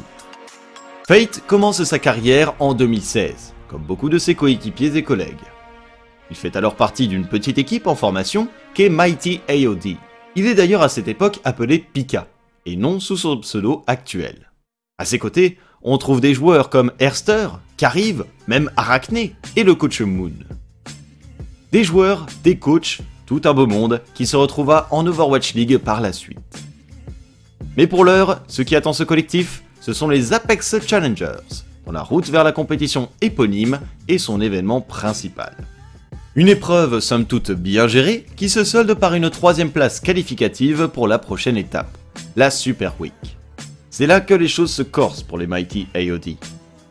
Fate 1.07 1.41
commence 1.47 1.83
sa 1.83 1.97
carrière 1.97 2.53
en 2.59 2.75
2016, 2.75 3.55
comme 3.67 3.81
beaucoup 3.81 4.09
de 4.09 4.19
ses 4.19 4.35
coéquipiers 4.35 4.95
et 4.95 5.03
collègues. 5.03 5.37
Il 6.29 6.35
fait 6.35 6.55
alors 6.55 6.75
partie 6.75 7.07
d'une 7.07 7.25
petite 7.25 7.57
équipe 7.57 7.87
en 7.87 7.95
formation 7.95 8.47
qu'est 8.73 8.89
Mighty 8.89 9.41
AOD. 9.49 9.95
Il 10.35 10.45
est 10.45 10.55
d'ailleurs 10.55 10.83
à 10.83 10.89
cette 10.89 11.07
époque 11.07 11.39
appelé 11.43 11.79
Pika, 11.79 12.27
et 12.65 12.75
non 12.75 12.99
sous 12.99 13.17
son 13.17 13.37
pseudo 13.39 13.83
actuel. 13.87 14.51
À 14.97 15.05
ses 15.05 15.17
côtés, 15.17 15.57
on 15.81 15.97
trouve 15.97 16.21
des 16.21 16.33
joueurs 16.33 16.69
comme 16.69 16.91
Erster, 16.99 17.47
Kariv, 17.77 18.25
même 18.47 18.69
Arachné 18.77 19.35
et 19.55 19.63
le 19.63 19.73
coach 19.73 20.01
Moon. 20.01 20.33
Des 21.71 21.83
joueurs, 21.83 22.25
des 22.43 22.57
coachs, 22.57 22.99
tout 23.25 23.41
un 23.45 23.53
beau 23.53 23.65
monde 23.65 24.01
qui 24.13 24.27
se 24.27 24.35
retrouva 24.35 24.87
en 24.91 25.05
Overwatch 25.07 25.53
League 25.53 25.77
par 25.77 26.01
la 26.01 26.13
suite. 26.13 26.63
Mais 27.77 27.87
pour 27.87 28.03
l'heure, 28.03 28.41
ce 28.47 28.61
qui 28.61 28.75
attend 28.75 28.93
ce 28.93 29.03
collectif, 29.03 29.63
ce 29.79 29.93
sont 29.93 30.09
les 30.09 30.33
Apex 30.33 30.85
Challengers, 30.85 31.63
dont 31.85 31.91
la 31.91 32.01
route 32.01 32.29
vers 32.29 32.43
la 32.43 32.51
compétition 32.51 33.09
éponyme 33.21 33.79
est 34.07 34.17
son 34.17 34.41
événement 34.41 34.81
principal. 34.81 35.55
Une 36.39 36.47
épreuve 36.47 37.01
somme 37.01 37.25
toute 37.25 37.51
bien 37.51 37.89
gérée 37.89 38.25
qui 38.37 38.47
se 38.47 38.63
solde 38.63 38.93
par 38.93 39.13
une 39.13 39.29
troisième 39.29 39.71
place 39.71 39.99
qualificative 39.99 40.87
pour 40.87 41.05
la 41.05 41.19
prochaine 41.19 41.57
étape, 41.57 41.97
la 42.37 42.49
Super 42.49 42.93
Week. 42.97 43.11
C'est 43.89 44.07
là 44.07 44.21
que 44.21 44.33
les 44.33 44.47
choses 44.47 44.71
se 44.71 44.81
corsent 44.81 45.21
pour 45.21 45.37
les 45.37 45.47
Mighty 45.47 45.87
AOD. 45.93 46.37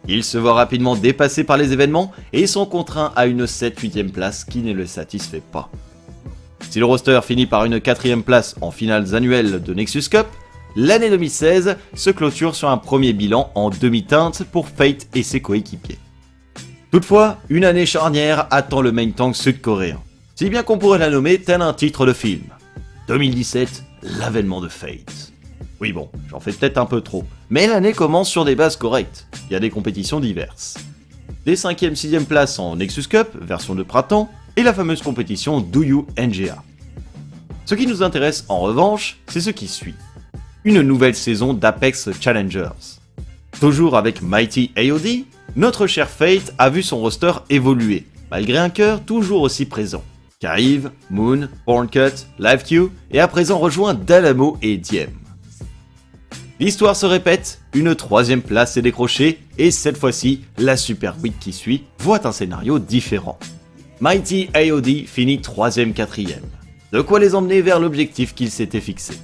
Ils 0.07 0.23
se 0.23 0.37
voient 0.37 0.53
rapidement 0.53 0.97
dépassés 0.97 1.45
par 1.45 1.57
les 1.57 1.73
événements 1.73 2.13
et 2.35 2.47
sont 2.47 2.67
contraints 2.67 3.11
à 3.17 3.25
une 3.25 3.47
7-8ème 3.47 4.11
place 4.11 4.45
qui 4.45 4.59
ne 4.59 4.75
les 4.75 4.87
satisfait 4.87 5.43
pas. 5.51 5.71
Si 6.69 6.79
le 6.79 6.85
roster 6.85 7.21
finit 7.25 7.47
par 7.47 7.65
une 7.65 7.79
4ème 7.79 8.25
place 8.25 8.55
en 8.61 8.71
finales 8.71 9.15
annuelles 9.15 9.63
de 9.63 9.73
Nexus 9.73 10.11
Cup, 10.11 10.27
l'année 10.77 11.09
2016 11.09 11.79
se 11.95 12.11
clôture 12.11 12.55
sur 12.55 12.69
un 12.69 12.77
premier 12.77 13.15
bilan 13.15 13.51
en 13.55 13.71
demi-teinte 13.71 14.43
pour 14.53 14.69
Fate 14.69 15.09
et 15.15 15.23
ses 15.23 15.41
coéquipiers. 15.41 15.97
Toutefois, 16.91 17.37
une 17.51 17.67
année 17.67 17.85
charnière 17.85 18.47
attend 18.51 18.81
le 18.81 18.93
main 18.93 19.11
tank 19.11 19.37
sud-coréen, 19.37 20.01
si 20.35 20.49
bien 20.49 20.63
qu'on 20.63 20.79
pourrait 20.79 20.99
la 20.99 21.11
nommer 21.11 21.39
tel 21.39 21.61
un 21.61 21.75
titre 21.75 22.07
de 22.07 22.15
film. 22.15 22.45
2017, 23.09 23.85
l'avènement 24.03 24.63
de 24.63 24.69
Fate. 24.69 25.33
Oui 25.81 25.93
bon, 25.93 26.09
j'en 26.31 26.41
fais 26.41 26.53
peut-être 26.53 26.79
un 26.79 26.87
peu 26.87 27.03
trop. 27.03 27.25
Mais 27.51 27.67
l'année 27.67 27.93
commence 27.93 28.31
sur 28.31 28.47
des 28.47 28.55
bases 28.55 28.77
correctes. 28.77 29.27
Il 29.49 29.53
y 29.53 29.57
a 29.57 29.61
des 29.61 29.69
compétitions 29.69 30.19
diverses. 30.19 30.79
Des 31.45 31.57
5e, 31.57 31.95
6e 31.95 32.25
places 32.25 32.59
en 32.59 32.77
Nexus 32.77 33.05
Cup, 33.05 33.29
version 33.39 33.75
de 33.75 33.83
printemps, 33.83 34.31
et 34.57 34.63
la 34.63 34.73
fameuse 34.73 35.03
compétition 35.03 35.61
Do 35.61 35.83
You 35.83 36.07
NGA. 36.19 36.63
Ce 37.67 37.75
qui 37.75 37.87
nous 37.87 38.03
intéresse 38.03 38.47
en 38.49 38.61
revanche, 38.61 39.19
c'est 39.29 39.43
ce 39.43 39.51
qui 39.51 39.69
suit. 39.69 39.95
Une 40.65 40.81
nouvelle 40.81 41.15
saison 41.15 41.53
d'Apex 41.53 42.09
Challengers. 42.19 42.99
Toujours 43.61 43.97
avec 43.97 44.23
Mighty 44.23 44.73
AOD, 44.75 45.27
notre 45.59 45.89
cher 45.89 46.09
Fate 46.09 46.55
a 46.57 46.71
vu 46.71 46.85
son 46.85 47.01
roster 47.01 47.33
évoluer, 47.51 48.07
malgré 48.31 48.59
un 48.59 48.71
cœur 48.71 49.05
toujours 49.05 49.43
aussi 49.43 49.67
présent. 49.67 50.05
Kariv, 50.39 50.93
Moon, 51.11 51.49
Porncut, 51.67 52.27
LiveQ 52.39 52.91
et 53.11 53.19
à 53.19 53.27
présent 53.27 53.59
rejoint 53.59 53.93
Dalamo 53.93 54.57
et 54.63 54.77
Diem. 54.77 55.11
L'histoire 56.61 56.95
se 56.95 57.07
répète, 57.07 57.61
une 57.75 57.97
troisième 57.97 58.43
place 58.43 58.77
est 58.77 58.83
décrochée, 58.83 59.41
et 59.59 59.73
cette 59.73 59.97
fois-ci, 59.97 60.45
la 60.59 60.77
Super 60.77 61.17
Week 61.25 61.37
qui 61.41 61.53
suit 61.53 61.83
voit 61.99 62.25
un 62.25 62.33
scénario 62.33 62.79
différent. 62.79 63.39
Mighty 64.01 64.51
AOD 64.55 65.07
finit 65.07 65.41
troisième 65.41 65.93
quatrième. 65.93 66.47
De 66.93 67.01
quoi 67.01 67.19
les 67.19 67.35
emmener 67.35 67.63
vers 67.63 67.81
l'objectif 67.81 68.33
qu'ils 68.33 68.53
s'étaient 68.53 68.81
fixé. 68.81 69.15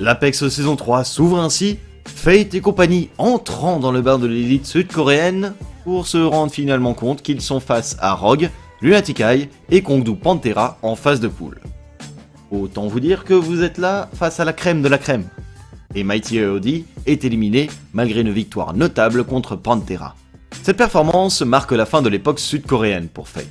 L'Apex 0.00 0.48
saison 0.48 0.74
3 0.74 1.04
s'ouvre 1.04 1.38
ainsi, 1.38 1.78
Fate 2.14 2.54
et 2.54 2.60
compagnie 2.60 3.08
entrant 3.18 3.78
dans 3.78 3.92
le 3.92 4.02
bain 4.02 4.18
de 4.18 4.26
l'élite 4.26 4.66
sud-coréenne 4.66 5.54
pour 5.84 6.06
se 6.06 6.18
rendre 6.18 6.52
finalement 6.52 6.92
compte 6.92 7.22
qu'ils 7.22 7.40
sont 7.40 7.60
face 7.60 7.96
à 8.00 8.12
Rogue, 8.12 8.50
Lunatic 8.82 9.20
Eye 9.20 9.48
et 9.70 9.82
Kongdu 9.82 10.14
Pantera 10.14 10.78
en 10.82 10.96
phase 10.96 11.20
de 11.20 11.28
poule. 11.28 11.60
Autant 12.50 12.88
vous 12.88 13.00
dire 13.00 13.24
que 13.24 13.34
vous 13.34 13.62
êtes 13.62 13.78
là 13.78 14.10
face 14.12 14.38
à 14.38 14.44
la 14.44 14.52
crème 14.52 14.82
de 14.82 14.88
la 14.88 14.98
crème. 14.98 15.28
Et 15.94 16.04
Mighty 16.04 16.40
AOD 16.40 16.84
est 17.06 17.24
éliminé 17.24 17.70
malgré 17.92 18.20
une 18.20 18.32
victoire 18.32 18.74
notable 18.74 19.24
contre 19.24 19.56
Pantera. 19.56 20.14
Cette 20.62 20.76
performance 20.76 21.40
marque 21.40 21.72
la 21.72 21.86
fin 21.86 22.02
de 22.02 22.08
l'époque 22.08 22.38
sud-coréenne 22.38 23.08
pour 23.08 23.28
Fate. 23.28 23.46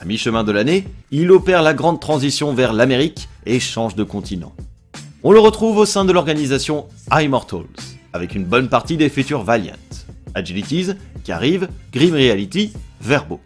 À 0.00 0.04
mi-chemin 0.04 0.44
de 0.44 0.52
l'année, 0.52 0.86
il 1.10 1.30
opère 1.30 1.62
la 1.62 1.74
grande 1.74 2.00
transition 2.00 2.54
vers 2.54 2.72
l'Amérique 2.72 3.28
et 3.46 3.60
change 3.60 3.94
de 3.94 4.02
continent. 4.02 4.52
On 5.22 5.32
le 5.32 5.38
retrouve 5.38 5.76
au 5.76 5.84
sein 5.84 6.06
de 6.06 6.12
l'organisation 6.12 6.88
Immortals, 7.12 7.66
avec 8.14 8.34
une 8.34 8.46
bonne 8.46 8.70
partie 8.70 8.96
des 8.96 9.10
futurs 9.10 9.42
Valiant, 9.42 9.74
Agilities, 10.34 10.92
qui 11.24 11.30
arrive, 11.30 11.68
Grim 11.92 12.14
Reality, 12.14 12.72
Verbo. 13.02 13.38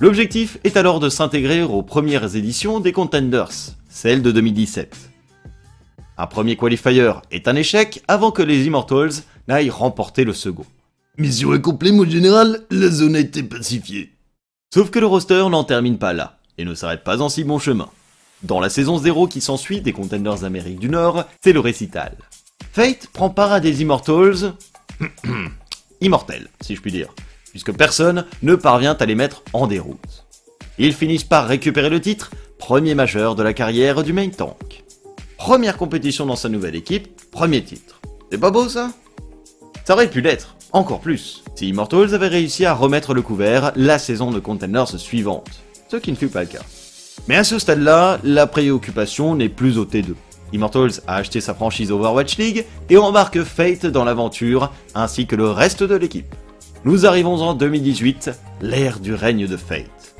L'objectif 0.00 0.58
est 0.64 0.76
alors 0.76 0.98
de 0.98 1.08
s'intégrer 1.08 1.62
aux 1.62 1.82
premières 1.82 2.34
éditions 2.34 2.80
des 2.80 2.90
Contenders, 2.90 3.76
celle 3.88 4.22
de 4.22 4.32
2017. 4.32 4.96
Un 6.16 6.26
premier 6.26 6.56
qualifier 6.56 7.12
est 7.30 7.46
un 7.46 7.54
échec 7.54 8.02
avant 8.08 8.32
que 8.32 8.42
les 8.42 8.66
Immortals 8.66 9.22
n'aillent 9.46 9.70
remporter 9.70 10.24
le 10.24 10.32
second. 10.32 10.66
Mission 11.16 11.52
accomplie, 11.52 11.92
mon 11.92 12.10
général, 12.10 12.66
la 12.72 12.88
zone 12.88 13.14
a 13.14 13.20
été 13.20 13.44
pacifiée. 13.44 14.14
Sauf 14.74 14.90
que 14.90 14.98
le 14.98 15.06
roster 15.06 15.48
n'en 15.48 15.62
termine 15.62 15.98
pas 15.98 16.12
là, 16.12 16.40
et 16.58 16.64
ne 16.64 16.74
s'arrête 16.74 17.04
pas 17.04 17.22
en 17.22 17.28
si 17.28 17.44
bon 17.44 17.60
chemin. 17.60 17.88
Dans 18.42 18.60
la 18.60 18.70
saison 18.70 18.98
0 18.98 19.26
qui 19.26 19.40
s'ensuit 19.40 19.80
des 19.80 19.92
Contenders 19.92 20.40
d'Amérique 20.40 20.78
du 20.78 20.88
Nord, 20.88 21.24
c'est 21.42 21.52
le 21.52 21.60
récital. 21.60 22.16
Fate 22.72 23.08
prend 23.12 23.30
part 23.30 23.52
à 23.52 23.60
des 23.60 23.82
Immortals... 23.82 24.54
immortels, 26.00 26.48
si 26.60 26.76
je 26.76 26.80
puis 26.80 26.92
dire, 26.92 27.08
puisque 27.50 27.72
personne 27.72 28.24
ne 28.42 28.54
parvient 28.54 28.96
à 28.98 29.06
les 29.06 29.14
mettre 29.14 29.42
en 29.52 29.66
déroute. 29.66 30.26
Ils 30.78 30.92
finissent 30.92 31.24
par 31.24 31.48
récupérer 31.48 31.90
le 31.90 32.00
titre, 32.00 32.30
premier 32.58 32.94
majeur 32.94 33.34
de 33.34 33.42
la 33.42 33.52
carrière 33.52 34.02
du 34.02 34.12
main 34.12 34.28
tank. 34.28 34.84
Première 35.36 35.76
compétition 35.76 36.26
dans 36.26 36.36
sa 36.36 36.48
nouvelle 36.48 36.76
équipe, 36.76 37.08
premier 37.30 37.62
titre. 37.62 38.00
C'est 38.30 38.38
pas 38.38 38.50
beau 38.50 38.68
ça? 38.68 38.92
Ça 39.84 39.94
aurait 39.94 40.10
pu 40.10 40.20
l'être, 40.20 40.56
encore 40.72 41.00
plus, 41.00 41.42
si 41.54 41.68
Immortals 41.68 42.14
avait 42.14 42.28
réussi 42.28 42.64
à 42.64 42.74
remettre 42.74 43.14
le 43.14 43.22
couvert 43.22 43.72
la 43.74 43.98
saison 43.98 44.30
de 44.30 44.38
Contenders 44.38 44.98
suivante, 44.98 45.60
ce 45.90 45.96
qui 45.96 46.12
ne 46.12 46.16
fut 46.16 46.28
pas 46.28 46.42
le 46.42 46.48
cas. 46.48 46.62
Mais 47.28 47.36
à 47.36 47.44
ce 47.44 47.58
stade-là, 47.58 48.18
la 48.24 48.46
préoccupation 48.46 49.36
n'est 49.36 49.50
plus 49.50 49.76
au 49.76 49.84
T2. 49.84 50.14
Immortals 50.54 51.02
a 51.06 51.16
acheté 51.16 51.42
sa 51.42 51.52
franchise 51.52 51.92
Overwatch 51.92 52.38
League 52.38 52.64
et 52.88 52.96
embarque 52.96 53.42
Fate 53.42 53.84
dans 53.84 54.06
l'aventure, 54.06 54.72
ainsi 54.94 55.26
que 55.26 55.36
le 55.36 55.50
reste 55.50 55.82
de 55.82 55.94
l'équipe. 55.94 56.34
Nous 56.84 57.04
arrivons 57.04 57.42
en 57.42 57.52
2018, 57.52 58.30
l'ère 58.62 58.98
du 58.98 59.12
règne 59.12 59.46
de 59.46 59.58
Fate. 59.58 60.14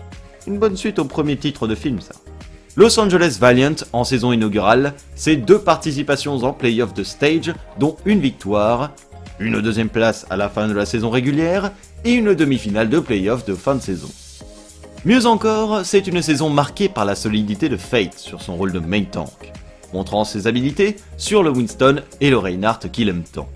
Une 0.46 0.58
bonne 0.58 0.76
suite 0.76 0.98
au 0.98 1.06
premier 1.06 1.38
titre 1.38 1.66
de 1.66 1.74
film, 1.74 2.00
ça. 2.02 2.14
Los 2.76 3.00
Angeles 3.00 3.38
Valiant 3.40 3.74
en 3.94 4.04
saison 4.04 4.30
inaugurale, 4.30 4.92
c'est 5.14 5.36
deux 5.36 5.58
participations 5.58 6.36
en 6.44 6.52
playoff 6.52 6.92
de 6.92 7.04
stage, 7.04 7.54
dont 7.78 7.96
une 8.04 8.20
victoire, 8.20 8.92
une 9.40 9.62
deuxième 9.62 9.88
place 9.88 10.26
à 10.28 10.36
la 10.36 10.50
fin 10.50 10.68
de 10.68 10.74
la 10.74 10.84
saison 10.84 11.08
régulière 11.08 11.72
et 12.04 12.12
une 12.12 12.34
demi-finale 12.34 12.90
de 12.90 13.00
playoff 13.00 13.46
de 13.46 13.54
fin 13.54 13.76
de 13.76 13.80
saison. 13.80 14.10
Mieux 15.08 15.24
encore, 15.24 15.86
c'est 15.86 16.06
une 16.06 16.20
saison 16.20 16.50
marquée 16.50 16.90
par 16.90 17.06
la 17.06 17.14
solidité 17.14 17.70
de 17.70 17.78
Fate 17.78 18.18
sur 18.18 18.42
son 18.42 18.56
rôle 18.56 18.72
de 18.72 18.78
main 18.78 19.04
tank, 19.04 19.54
montrant 19.94 20.22
ses 20.22 20.46
habilités 20.46 20.96
sur 21.16 21.42
le 21.42 21.48
Winston 21.48 22.02
et 22.20 22.28
le 22.28 22.36
Reinhardt 22.36 22.90
qu'il 22.92 23.08
aime 23.08 23.22
tant. 23.22 23.48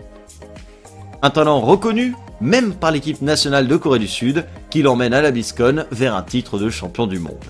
Un 1.21 1.29
talent 1.29 1.61
reconnu, 1.61 2.17
même 2.41 2.73
par 2.73 2.91
l'équipe 2.91 3.21
nationale 3.21 3.69
de 3.69 3.77
Corée 3.77 3.99
du 3.99 4.09
Sud, 4.09 4.47
qui 4.71 4.81
l'emmène 4.81 5.13
à 5.13 5.21
la 5.21 5.31
BlizzCon 5.31 5.85
vers 5.91 6.17
un 6.17 6.23
titre 6.23 6.59
de 6.59 6.71
champion 6.71 7.07
du 7.07 7.19
monde. 7.19 7.45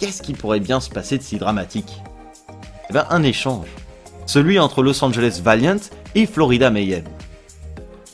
Qu'est-ce 0.00 0.22
qui 0.22 0.32
pourrait 0.32 0.58
bien 0.58 0.80
se 0.80 0.90
passer 0.90 1.16
de 1.16 1.22
si 1.22 1.36
dramatique? 1.36 2.02
Eh 2.88 2.92
bien, 2.92 3.06
un 3.10 3.22
échange. 3.22 3.68
Celui 4.26 4.58
entre 4.58 4.82
Los 4.82 5.04
Angeles 5.04 5.40
Valiant 5.40 5.78
et 6.16 6.26
Florida 6.26 6.68
Mayhem. 6.72 7.04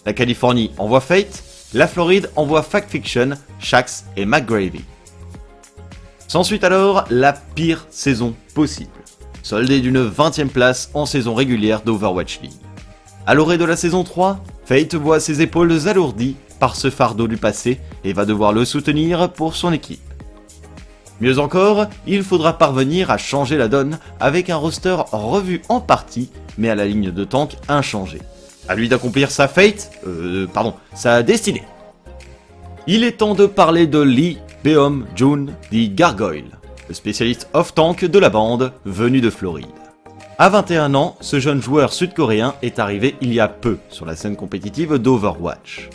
La 0.04 0.12
Californie 0.12 0.72
envoie 0.76 1.00
Fate, 1.00 1.42
la 1.72 1.88
Floride 1.88 2.30
envoie 2.36 2.62
Fact 2.62 2.90
Fiction, 2.90 3.30
Shax 3.58 4.04
et 4.18 4.26
McGravy. 4.26 4.84
S'ensuit 6.28 6.64
alors 6.64 7.04
la 7.08 7.32
pire 7.32 7.86
saison 7.88 8.34
possible, 8.54 8.90
soldée 9.42 9.80
d'une 9.80 10.04
20ème 10.04 10.48
place 10.48 10.90
en 10.92 11.06
saison 11.06 11.34
régulière 11.34 11.82
d'Overwatch 11.82 12.40
League. 12.42 12.52
À 13.26 13.34
l'orée 13.34 13.58
de 13.58 13.64
la 13.64 13.76
saison 13.76 14.02
3, 14.02 14.40
Fate 14.64 14.96
voit 14.96 15.20
ses 15.20 15.40
épaules 15.40 15.88
alourdies 15.88 16.36
par 16.58 16.74
ce 16.74 16.90
fardeau 16.90 17.28
du 17.28 17.36
passé 17.36 17.80
et 18.02 18.12
va 18.12 18.24
devoir 18.24 18.52
le 18.52 18.64
soutenir 18.64 19.32
pour 19.32 19.54
son 19.54 19.72
équipe. 19.72 20.00
Mieux 21.20 21.38
encore, 21.38 21.86
il 22.06 22.24
faudra 22.24 22.58
parvenir 22.58 23.10
à 23.10 23.18
changer 23.18 23.56
la 23.56 23.68
donne 23.68 23.98
avec 24.18 24.50
un 24.50 24.56
roster 24.56 24.96
revu 25.12 25.62
en 25.68 25.80
partie, 25.80 26.30
mais 26.58 26.68
à 26.68 26.74
la 26.74 26.86
ligne 26.86 27.12
de 27.12 27.24
tank 27.24 27.56
inchangée. 27.68 28.20
À 28.68 28.74
lui 28.74 28.88
d'accomplir 28.88 29.30
sa 29.30 29.46
fate, 29.46 29.92
euh, 30.06 30.46
pardon, 30.52 30.74
sa 30.92 31.22
destinée. 31.22 31.64
Il 32.88 33.04
est 33.04 33.18
temps 33.18 33.34
de 33.34 33.46
parler 33.46 33.86
de 33.86 34.00
Lee 34.00 34.38
Beom 34.66 35.06
Jun 35.14 35.46
dit 35.70 35.90
Gargoyle, 35.90 36.58
le 36.88 36.94
spécialiste 36.94 37.48
off-tank 37.52 38.04
de 38.04 38.18
la 38.18 38.30
bande 38.30 38.72
venu 38.84 39.20
de 39.20 39.30
Floride. 39.30 39.68
À 40.38 40.48
21 40.48 40.96
ans, 40.96 41.16
ce 41.20 41.38
jeune 41.38 41.62
joueur 41.62 41.92
sud-coréen 41.92 42.52
est 42.62 42.80
arrivé 42.80 43.14
il 43.20 43.32
y 43.32 43.38
a 43.38 43.46
peu 43.46 43.78
sur 43.90 44.06
la 44.06 44.16
scène 44.16 44.34
compétitive 44.34 44.94
d'Overwatch. 44.94 45.88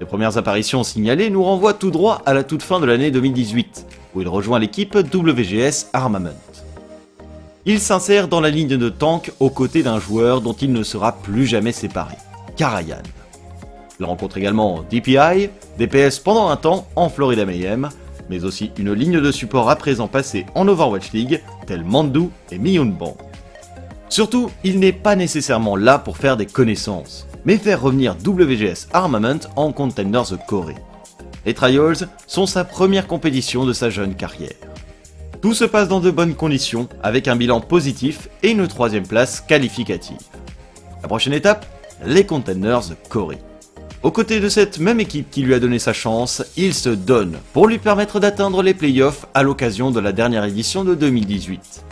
Les 0.00 0.06
premières 0.06 0.38
apparitions 0.38 0.84
signalées 0.84 1.28
nous 1.28 1.44
renvoient 1.44 1.74
tout 1.74 1.90
droit 1.90 2.22
à 2.24 2.32
la 2.32 2.44
toute 2.44 2.62
fin 2.62 2.80
de 2.80 2.86
l'année 2.86 3.10
2018, 3.10 3.84
où 4.14 4.22
il 4.22 4.28
rejoint 4.28 4.58
l'équipe 4.58 4.96
WGS 4.96 5.90
Armament. 5.92 6.30
Il 7.66 7.78
s'insère 7.78 8.26
dans 8.26 8.40
la 8.40 8.48
ligne 8.48 8.78
de 8.78 8.88
tank 8.88 9.32
aux 9.38 9.50
côtés 9.50 9.82
d'un 9.82 10.00
joueur 10.00 10.40
dont 10.40 10.54
il 10.54 10.72
ne 10.72 10.82
sera 10.82 11.12
plus 11.12 11.44
jamais 11.44 11.72
séparé, 11.72 12.14
Karayan. 12.56 13.02
Il 14.00 14.06
rencontre 14.06 14.38
également 14.38 14.84
DPI, 14.90 15.50
DPS 15.78 16.20
pendant 16.20 16.48
un 16.48 16.56
temps 16.56 16.86
en 16.94 17.08
Florida 17.08 17.44
Mayhem, 17.44 17.88
mais 18.30 18.44
aussi 18.44 18.70
une 18.78 18.92
ligne 18.92 19.20
de 19.20 19.32
support 19.32 19.70
à 19.70 19.76
présent 19.76 20.06
passée 20.06 20.46
en 20.54 20.68
Overwatch 20.68 21.12
League, 21.12 21.42
tels 21.66 21.84
Mandu 21.84 22.28
et 22.52 22.58
Miyunbong. 22.58 23.16
Surtout, 24.08 24.50
il 24.64 24.78
n'est 24.78 24.92
pas 24.92 25.16
nécessairement 25.16 25.76
là 25.76 25.98
pour 25.98 26.16
faire 26.16 26.36
des 26.36 26.46
connaissances, 26.46 27.26
mais 27.44 27.58
faire 27.58 27.82
revenir 27.82 28.16
WGS 28.24 28.88
Armament 28.92 29.40
en 29.56 29.72
Contenders 29.72 30.38
Corée. 30.46 30.76
Les 31.44 31.54
Trials 31.54 32.08
sont 32.26 32.46
sa 32.46 32.64
première 32.64 33.06
compétition 33.06 33.64
de 33.64 33.72
sa 33.72 33.90
jeune 33.90 34.14
carrière. 34.14 34.56
Tout 35.40 35.54
se 35.54 35.64
passe 35.64 35.88
dans 35.88 36.00
de 36.00 36.10
bonnes 36.10 36.34
conditions, 36.34 36.88
avec 37.02 37.28
un 37.28 37.36
bilan 37.36 37.60
positif 37.60 38.28
et 38.42 38.50
une 38.50 38.66
troisième 38.66 39.06
place 39.06 39.40
qualificative. 39.40 40.18
La 41.02 41.08
prochaine 41.08 41.32
étape, 41.32 41.64
les 42.04 42.26
Contenders 42.26 42.96
Corée. 43.08 43.38
Aux 44.04 44.12
côtés 44.12 44.38
de 44.38 44.48
cette 44.48 44.78
même 44.78 45.00
équipe 45.00 45.28
qui 45.28 45.42
lui 45.42 45.54
a 45.54 45.58
donné 45.58 45.80
sa 45.80 45.92
chance, 45.92 46.44
il 46.56 46.72
se 46.72 46.88
donne 46.88 47.38
pour 47.52 47.66
lui 47.66 47.78
permettre 47.78 48.20
d'atteindre 48.20 48.62
les 48.62 48.72
playoffs 48.72 49.26
à 49.34 49.42
l'occasion 49.42 49.90
de 49.90 49.98
la 49.98 50.12
dernière 50.12 50.44
édition 50.44 50.84
de 50.84 50.94
2018. 50.94 51.84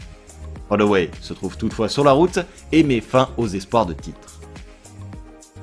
Holloway 0.71 1.11
se 1.21 1.33
trouve 1.33 1.57
toutefois 1.57 1.89
sur 1.89 2.05
la 2.05 2.13
route 2.13 2.39
et 2.71 2.85
met 2.85 3.01
fin 3.01 3.31
aux 3.37 3.49
espoirs 3.49 3.87
de 3.87 3.93
titre. 3.93 4.41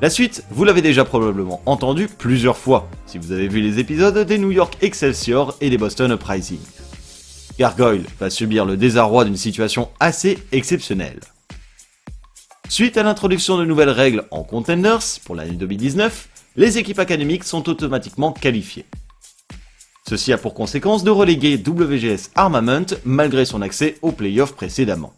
La 0.02 0.10
suite, 0.10 0.44
vous 0.52 0.66
l'avez 0.66 0.82
déjà 0.82 1.06
probablement 1.06 1.62
entendu 1.66 2.10
plusieurs 2.10 2.58
fois, 2.58 2.90
si 3.06 3.18
vous 3.18 3.32
avez 3.32 3.48
vu 3.48 3.62
les 3.62 3.80
épisodes 3.80 4.18
des 4.18 4.38
New 4.38 4.52
York 4.52 4.78
Excelsior 4.82 5.56
et 5.62 5.70
des 5.70 5.78
Boston 5.78 6.12
Uprising. 6.12 6.60
Gargoyle 7.58 8.04
va 8.20 8.30
subir 8.30 8.66
le 8.66 8.76
désarroi 8.76 9.24
d'une 9.24 9.38
situation 9.38 9.88
assez 10.02 10.40
exceptionnelle. 10.52 11.22
Suite 12.68 12.98
à 12.98 13.04
l'introduction 13.04 13.58
de 13.58 13.64
nouvelles 13.64 13.90
règles 13.90 14.26
en 14.32 14.44
Contenders 14.44 15.22
pour 15.24 15.36
l'année 15.36 15.52
2019, 15.52 16.30
les 16.56 16.78
équipes 16.78 17.00
académiques 17.00 17.44
sont 17.44 17.68
automatiquement 17.70 18.32
qualifiées. 18.32 18.86
Ceci 20.08 20.34
a 20.34 20.38
pour 20.38 20.54
conséquence 20.54 21.04
de 21.04 21.10
reléguer 21.10 21.56
WGS 21.56 22.32
Armament 22.36 22.86
malgré 23.06 23.46
son 23.46 23.62
accès 23.62 23.98
aux 24.02 24.12
playoffs 24.12 24.54
précédemment. 24.54 25.14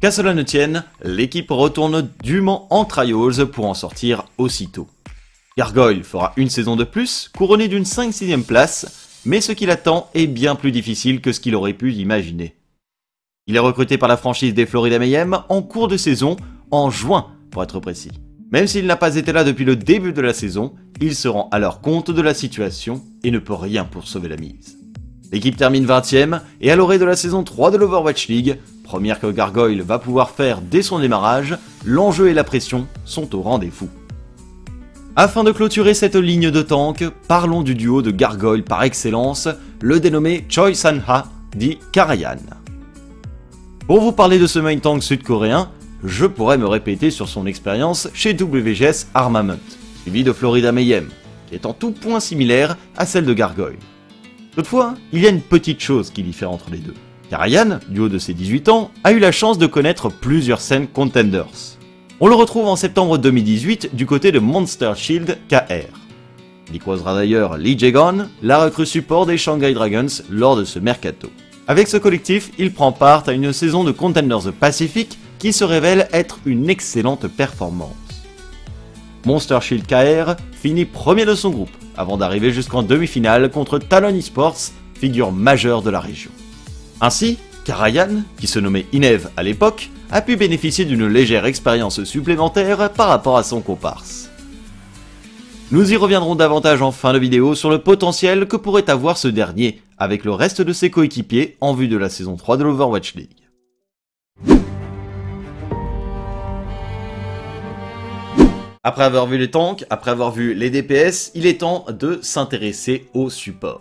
Qu'à 0.00 0.10
cela 0.10 0.34
ne 0.34 0.42
tienne, 0.42 0.84
l'équipe 1.02 1.50
retourne 1.50 2.08
dûment 2.22 2.66
en 2.70 2.84
trials 2.84 3.46
pour 3.46 3.66
en 3.66 3.74
sortir 3.74 4.24
aussitôt. 4.38 4.88
Gargoyle 5.56 6.04
fera 6.04 6.32
une 6.36 6.50
saison 6.50 6.76
de 6.76 6.84
plus, 6.84 7.30
couronné 7.34 7.68
d'une 7.68 7.84
5-6ème 7.84 8.42
place, 8.42 9.20
mais 9.24 9.40
ce 9.40 9.52
qui 9.52 9.64
l'attend 9.64 10.10
est 10.14 10.26
bien 10.26 10.54
plus 10.54 10.72
difficile 10.72 11.20
que 11.20 11.32
ce 11.32 11.40
qu'il 11.40 11.54
aurait 11.54 11.72
pu 11.72 11.92
imaginer. 11.94 12.56
Il 13.46 13.56
est 13.56 13.60
recruté 13.60 13.96
par 13.96 14.08
la 14.08 14.16
franchise 14.16 14.54
des 14.54 14.66
Florida 14.66 14.98
Mayhem 14.98 15.38
en 15.48 15.62
cours 15.62 15.88
de 15.88 15.96
saison, 15.96 16.36
en 16.70 16.90
juin 16.90 17.28
pour 17.50 17.62
être 17.62 17.80
précis. 17.80 18.10
Même 18.52 18.68
s'il 18.68 18.86
n'a 18.86 18.96
pas 18.96 19.16
été 19.16 19.32
là 19.32 19.42
depuis 19.42 19.64
le 19.64 19.74
début 19.74 20.12
de 20.12 20.20
la 20.20 20.32
saison, 20.32 20.74
il 21.00 21.16
se 21.16 21.26
rend 21.26 21.48
alors 21.50 21.80
compte 21.80 22.12
de 22.12 22.22
la 22.22 22.32
situation 22.32 23.02
et 23.24 23.32
ne 23.32 23.40
peut 23.40 23.54
rien 23.54 23.84
pour 23.84 24.06
sauver 24.06 24.28
la 24.28 24.36
mise. 24.36 24.78
L'équipe 25.32 25.56
termine 25.56 25.84
20ème 25.84 26.40
et 26.60 26.70
à 26.70 26.76
l'orée 26.76 27.00
de 27.00 27.04
la 27.04 27.16
saison 27.16 27.42
3 27.42 27.72
de 27.72 27.76
l'Overwatch 27.76 28.28
League, 28.28 28.58
première 28.84 29.18
que 29.18 29.26
Gargoyle 29.26 29.82
va 29.82 29.98
pouvoir 29.98 30.30
faire 30.30 30.60
dès 30.60 30.82
son 30.82 31.00
démarrage, 31.00 31.58
l'enjeu 31.84 32.28
et 32.28 32.34
la 32.34 32.44
pression 32.44 32.86
sont 33.04 33.34
au 33.34 33.42
rendez-vous. 33.42 33.88
Afin 35.16 35.42
de 35.42 35.50
clôturer 35.50 35.94
cette 35.94 36.14
ligne 36.14 36.52
de 36.52 36.62
tank, 36.62 37.04
parlons 37.26 37.62
du 37.62 37.74
duo 37.74 38.00
de 38.00 38.12
Gargoyle 38.12 38.62
par 38.62 38.84
excellence, 38.84 39.48
le 39.80 39.98
dénommé 39.98 40.44
Choi 40.48 40.74
San-ha, 40.74 41.26
dit 41.56 41.78
Karayan. 41.90 42.36
Pour 43.88 44.00
vous 44.00 44.12
parler 44.12 44.38
de 44.38 44.46
ce 44.46 44.60
main 44.60 44.78
tank 44.78 45.02
sud-coréen, 45.02 45.70
je 46.04 46.26
pourrais 46.26 46.58
me 46.58 46.66
répéter 46.66 47.10
sur 47.10 47.28
son 47.28 47.46
expérience 47.46 48.08
chez 48.12 48.34
WGS 48.34 49.08
Armament, 49.14 49.58
suivi 50.02 50.24
de 50.24 50.32
Florida 50.32 50.72
Mayhem, 50.72 51.08
qui 51.48 51.54
est 51.54 51.66
en 51.66 51.72
tout 51.72 51.92
point 51.92 52.20
similaire 52.20 52.76
à 52.96 53.06
celle 53.06 53.24
de 53.24 53.32
Gargoyle. 53.32 53.78
Toutefois, 54.54 54.94
il 55.12 55.22
y 55.22 55.26
a 55.26 55.30
une 55.30 55.42
petite 55.42 55.80
chose 55.80 56.10
qui 56.10 56.22
diffère 56.22 56.50
entre 56.50 56.70
les 56.70 56.78
deux. 56.78 56.94
Karayan, 57.30 57.80
du 57.88 58.00
haut 58.00 58.08
de 58.08 58.18
ses 58.18 58.34
18 58.34 58.68
ans, 58.68 58.90
a 59.04 59.12
eu 59.12 59.18
la 59.18 59.32
chance 59.32 59.58
de 59.58 59.66
connaître 59.66 60.08
plusieurs 60.08 60.60
scènes 60.60 60.86
contenders. 60.86 61.76
On 62.20 62.28
le 62.28 62.34
retrouve 62.34 62.66
en 62.66 62.76
septembre 62.76 63.18
2018 63.18 63.94
du 63.94 64.06
côté 64.06 64.32
de 64.32 64.38
Monster 64.38 64.92
Shield 64.96 65.38
KR. 65.48 65.92
Il 66.68 66.76
y 66.76 66.78
croisera 66.78 67.14
d'ailleurs 67.14 67.58
Lee 67.58 67.78
Jae-gon, 67.78 68.28
la 68.42 68.64
recrue 68.64 68.86
support 68.86 69.26
des 69.26 69.38
Shanghai 69.38 69.74
Dragons 69.74 70.06
lors 70.30 70.56
de 70.56 70.64
ce 70.64 70.78
mercato. 70.78 71.28
Avec 71.68 71.88
ce 71.88 71.96
collectif, 71.96 72.50
il 72.58 72.72
prend 72.72 72.92
part 72.92 73.24
à 73.28 73.32
une 73.32 73.52
saison 73.52 73.84
de 73.84 73.92
Contenders 73.92 74.52
Pacific 74.58 75.18
se 75.52 75.64
révèle 75.64 76.08
être 76.12 76.38
une 76.46 76.70
excellente 76.70 77.26
performance. 77.28 77.94
Monster 79.24 79.58
Shield 79.60 79.86
KR 79.86 80.34
finit 80.52 80.84
premier 80.84 81.24
de 81.24 81.34
son 81.34 81.50
groupe, 81.50 81.76
avant 81.96 82.16
d'arriver 82.16 82.52
jusqu'en 82.52 82.82
demi-finale 82.82 83.50
contre 83.50 83.78
Talon 83.78 84.14
Esports, 84.14 84.70
figure 84.94 85.32
majeure 85.32 85.82
de 85.82 85.90
la 85.90 86.00
région. 86.00 86.30
Ainsi, 87.00 87.38
Karayan, 87.64 88.22
qui 88.38 88.46
se 88.46 88.58
nommait 88.58 88.86
Inev 88.92 89.28
à 89.36 89.42
l'époque, 89.42 89.90
a 90.10 90.22
pu 90.22 90.36
bénéficier 90.36 90.84
d'une 90.84 91.08
légère 91.08 91.46
expérience 91.46 92.04
supplémentaire 92.04 92.92
par 92.92 93.08
rapport 93.08 93.36
à 93.36 93.42
son 93.42 93.60
comparse. 93.60 94.30
Nous 95.72 95.92
y 95.92 95.96
reviendrons 95.96 96.36
davantage 96.36 96.80
en 96.80 96.92
fin 96.92 97.12
de 97.12 97.18
vidéo 97.18 97.56
sur 97.56 97.70
le 97.70 97.80
potentiel 97.80 98.46
que 98.46 98.56
pourrait 98.56 98.88
avoir 98.88 99.18
ce 99.18 99.26
dernier 99.26 99.82
avec 99.98 100.24
le 100.24 100.30
reste 100.30 100.62
de 100.62 100.72
ses 100.72 100.90
coéquipiers 100.90 101.56
en 101.60 101.74
vue 101.74 101.88
de 101.88 101.96
la 101.96 102.08
saison 102.08 102.36
3 102.36 102.56
de 102.56 102.62
l'Overwatch 102.62 103.14
League. 103.16 103.45
Après 108.88 109.02
avoir 109.02 109.26
vu 109.26 109.36
les 109.36 109.50
tanks, 109.50 109.84
après 109.90 110.12
avoir 110.12 110.30
vu 110.30 110.54
les 110.54 110.70
DPS, 110.70 111.32
il 111.34 111.44
est 111.44 111.58
temps 111.58 111.86
de 111.88 112.20
s'intéresser 112.22 113.08
aux 113.14 113.30
supports. 113.30 113.80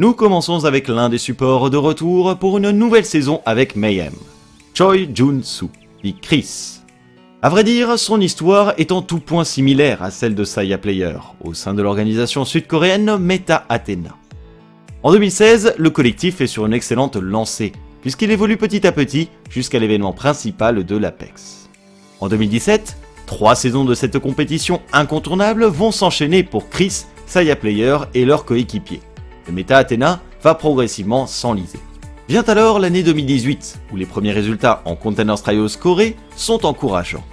Nous 0.00 0.14
commençons 0.14 0.64
avec 0.64 0.88
l'un 0.88 1.08
des 1.08 1.18
supports 1.18 1.70
de 1.70 1.76
retour 1.76 2.36
pour 2.36 2.58
une 2.58 2.72
nouvelle 2.72 3.04
saison 3.04 3.40
avec 3.46 3.76
Mayhem. 3.76 4.12
Choi 4.76 5.06
Jun-soo, 5.14 5.70
dit 6.02 6.16
Chris. 6.20 6.80
A 7.40 7.48
vrai 7.48 7.62
dire, 7.62 7.96
son 7.96 8.20
histoire 8.20 8.74
est 8.78 8.90
en 8.90 9.00
tout 9.00 9.20
point 9.20 9.44
similaire 9.44 10.02
à 10.02 10.10
celle 10.10 10.34
de 10.34 10.42
Saya 10.42 10.76
Player, 10.76 11.18
au 11.44 11.54
sein 11.54 11.72
de 11.72 11.80
l'organisation 11.80 12.44
sud-coréenne 12.44 13.16
Meta 13.18 13.64
Athena. 13.68 14.16
En 15.04 15.12
2016, 15.12 15.74
le 15.78 15.90
collectif 15.90 16.40
est 16.40 16.48
sur 16.48 16.66
une 16.66 16.74
excellente 16.74 17.14
lancée, 17.14 17.70
puisqu'il 18.02 18.32
évolue 18.32 18.56
petit 18.56 18.88
à 18.88 18.90
petit 18.90 19.28
jusqu'à 19.48 19.78
l'événement 19.78 20.12
principal 20.12 20.84
de 20.84 20.96
l'Apex. 20.96 21.68
En 22.18 22.28
2017, 22.28 22.96
trois 23.26 23.54
saisons 23.54 23.84
de 23.84 23.94
cette 23.94 24.18
compétition 24.18 24.80
incontournable 24.92 25.64
vont 25.64 25.90
s'enchaîner 25.90 26.42
pour 26.42 26.68
Chris, 26.68 27.04
Saya 27.26 27.56
Player 27.56 27.98
et 28.14 28.24
leurs 28.24 28.44
coéquipiers. 28.44 29.00
Le 29.46 29.52
Meta 29.52 29.78
Athena 29.78 30.20
va 30.42 30.54
progressivement 30.54 31.26
s'enliser. 31.26 31.80
Vient 32.28 32.44
alors 32.44 32.78
l'année 32.78 33.02
2018, 33.02 33.80
où 33.92 33.96
les 33.96 34.06
premiers 34.06 34.32
résultats 34.32 34.82
en 34.86 34.96
Containers 34.96 35.42
Trials 35.42 35.76
Corée 35.78 36.16
sont 36.36 36.64
encourageants. 36.64 37.24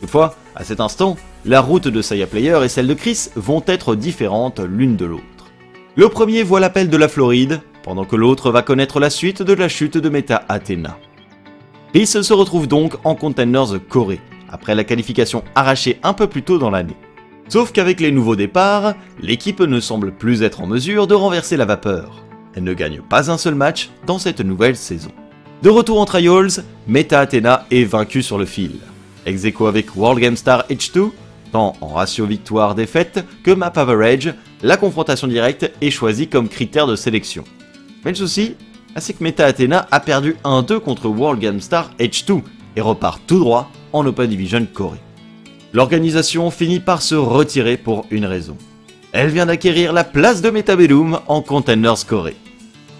Toutefois, 0.00 0.34
à 0.56 0.64
cet 0.64 0.80
instant, 0.80 1.16
la 1.44 1.60
route 1.60 1.88
de 1.88 2.00
Saya 2.00 2.26
Player 2.26 2.58
et 2.64 2.68
celle 2.68 2.86
de 2.86 2.94
Chris 2.94 3.28
vont 3.36 3.62
être 3.66 3.94
différentes 3.94 4.60
l'une 4.60 4.96
de 4.96 5.04
l'autre. 5.04 5.24
Le 5.94 6.08
premier 6.08 6.42
voit 6.42 6.60
l'appel 6.60 6.88
de 6.88 6.96
la 6.96 7.08
Floride, 7.08 7.60
pendant 7.82 8.04
que 8.04 8.16
l'autre 8.16 8.50
va 8.50 8.62
connaître 8.62 8.98
la 8.98 9.10
suite 9.10 9.42
de 9.42 9.52
la 9.52 9.68
chute 9.68 9.98
de 9.98 10.08
Meta 10.08 10.44
Athena. 10.48 10.98
Chris 11.92 12.06
se 12.06 12.32
retrouve 12.32 12.66
donc 12.66 12.94
en 13.04 13.14
Containers 13.14 13.78
Corée, 13.88 14.20
après 14.54 14.76
la 14.76 14.84
qualification 14.84 15.42
arrachée 15.56 15.98
un 16.04 16.12
peu 16.12 16.28
plus 16.28 16.44
tôt 16.44 16.58
dans 16.58 16.70
l'année. 16.70 16.96
Sauf 17.48 17.72
qu'avec 17.72 18.00
les 18.00 18.12
nouveaux 18.12 18.36
départs, 18.36 18.94
l'équipe 19.20 19.60
ne 19.60 19.80
semble 19.80 20.12
plus 20.12 20.42
être 20.42 20.60
en 20.60 20.68
mesure 20.68 21.08
de 21.08 21.14
renverser 21.14 21.56
la 21.56 21.64
vapeur. 21.64 22.22
Elle 22.54 22.62
ne 22.62 22.72
gagne 22.72 23.02
pas 23.02 23.32
un 23.32 23.36
seul 23.36 23.56
match 23.56 23.90
dans 24.06 24.20
cette 24.20 24.40
nouvelle 24.40 24.76
saison. 24.76 25.10
De 25.62 25.70
retour 25.70 26.00
en 26.00 26.04
Trials, 26.04 26.62
Meta 26.86 27.18
Athena 27.18 27.66
est 27.72 27.82
vaincu 27.82 28.22
sur 28.22 28.38
le 28.38 28.44
fil. 28.44 28.76
Ex 29.26 29.44
avec 29.66 29.96
World 29.96 30.22
Game 30.22 30.36
Star 30.36 30.64
H2, 30.68 31.10
tant 31.50 31.74
en 31.80 31.88
ratio 31.88 32.24
victoire-défaite 32.24 33.24
que 33.42 33.50
map 33.50 33.72
average, 33.74 34.32
la 34.62 34.76
confrontation 34.76 35.26
directe 35.26 35.72
est 35.80 35.90
choisie 35.90 36.28
comme 36.28 36.48
critère 36.48 36.86
de 36.86 36.94
sélection. 36.94 37.42
Mais 38.04 38.12
le 38.12 38.16
souci, 38.16 38.54
c'est 38.98 39.14
que 39.14 39.24
Meta 39.24 39.46
Athena 39.46 39.88
a 39.90 39.98
perdu 39.98 40.36
1-2 40.44 40.78
contre 40.78 41.08
World 41.08 41.40
Game 41.40 41.60
Star 41.60 41.90
H2 41.98 42.42
et 42.76 42.80
repart 42.80 43.20
tout 43.26 43.38
droit 43.38 43.70
en 43.92 44.06
Open 44.06 44.28
Division 44.28 44.66
Corée. 44.72 45.00
L'organisation 45.72 46.50
finit 46.50 46.80
par 46.80 47.02
se 47.02 47.14
retirer 47.14 47.76
pour 47.76 48.06
une 48.10 48.26
raison. 48.26 48.56
Elle 49.12 49.30
vient 49.30 49.46
d'acquérir 49.46 49.92
la 49.92 50.04
place 50.04 50.42
de 50.42 50.50
Metabellum 50.50 51.20
en 51.26 51.42
Containers 51.42 52.06
Corée. 52.06 52.36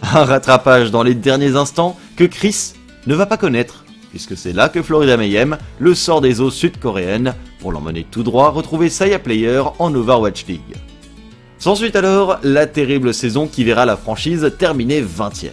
Un 0.02 0.24
rattrapage 0.24 0.90
dans 0.90 1.02
les 1.02 1.14
derniers 1.14 1.56
instants 1.56 1.96
que 2.16 2.24
Chris 2.24 2.74
ne 3.06 3.14
va 3.14 3.26
pas 3.26 3.36
connaître, 3.36 3.84
puisque 4.10 4.36
c'est 4.36 4.52
là 4.52 4.68
que 4.68 4.82
Florida 4.82 5.16
Mayhem 5.16 5.56
le 5.78 5.94
sort 5.94 6.20
des 6.20 6.40
eaux 6.40 6.50
sud-coréennes 6.50 7.34
pour 7.58 7.72
l'emmener 7.72 8.06
tout 8.10 8.22
droit 8.22 8.50
retrouver 8.50 8.88
Saya 8.88 9.18
Player 9.18 9.62
en 9.78 9.94
Overwatch 9.94 10.46
League. 10.46 10.76
S'ensuit 11.58 11.96
alors 11.96 12.38
la 12.42 12.66
terrible 12.66 13.14
saison 13.14 13.46
qui 13.46 13.64
verra 13.64 13.86
la 13.86 13.96
franchise 13.96 14.52
terminer 14.58 15.00
20ème. 15.00 15.50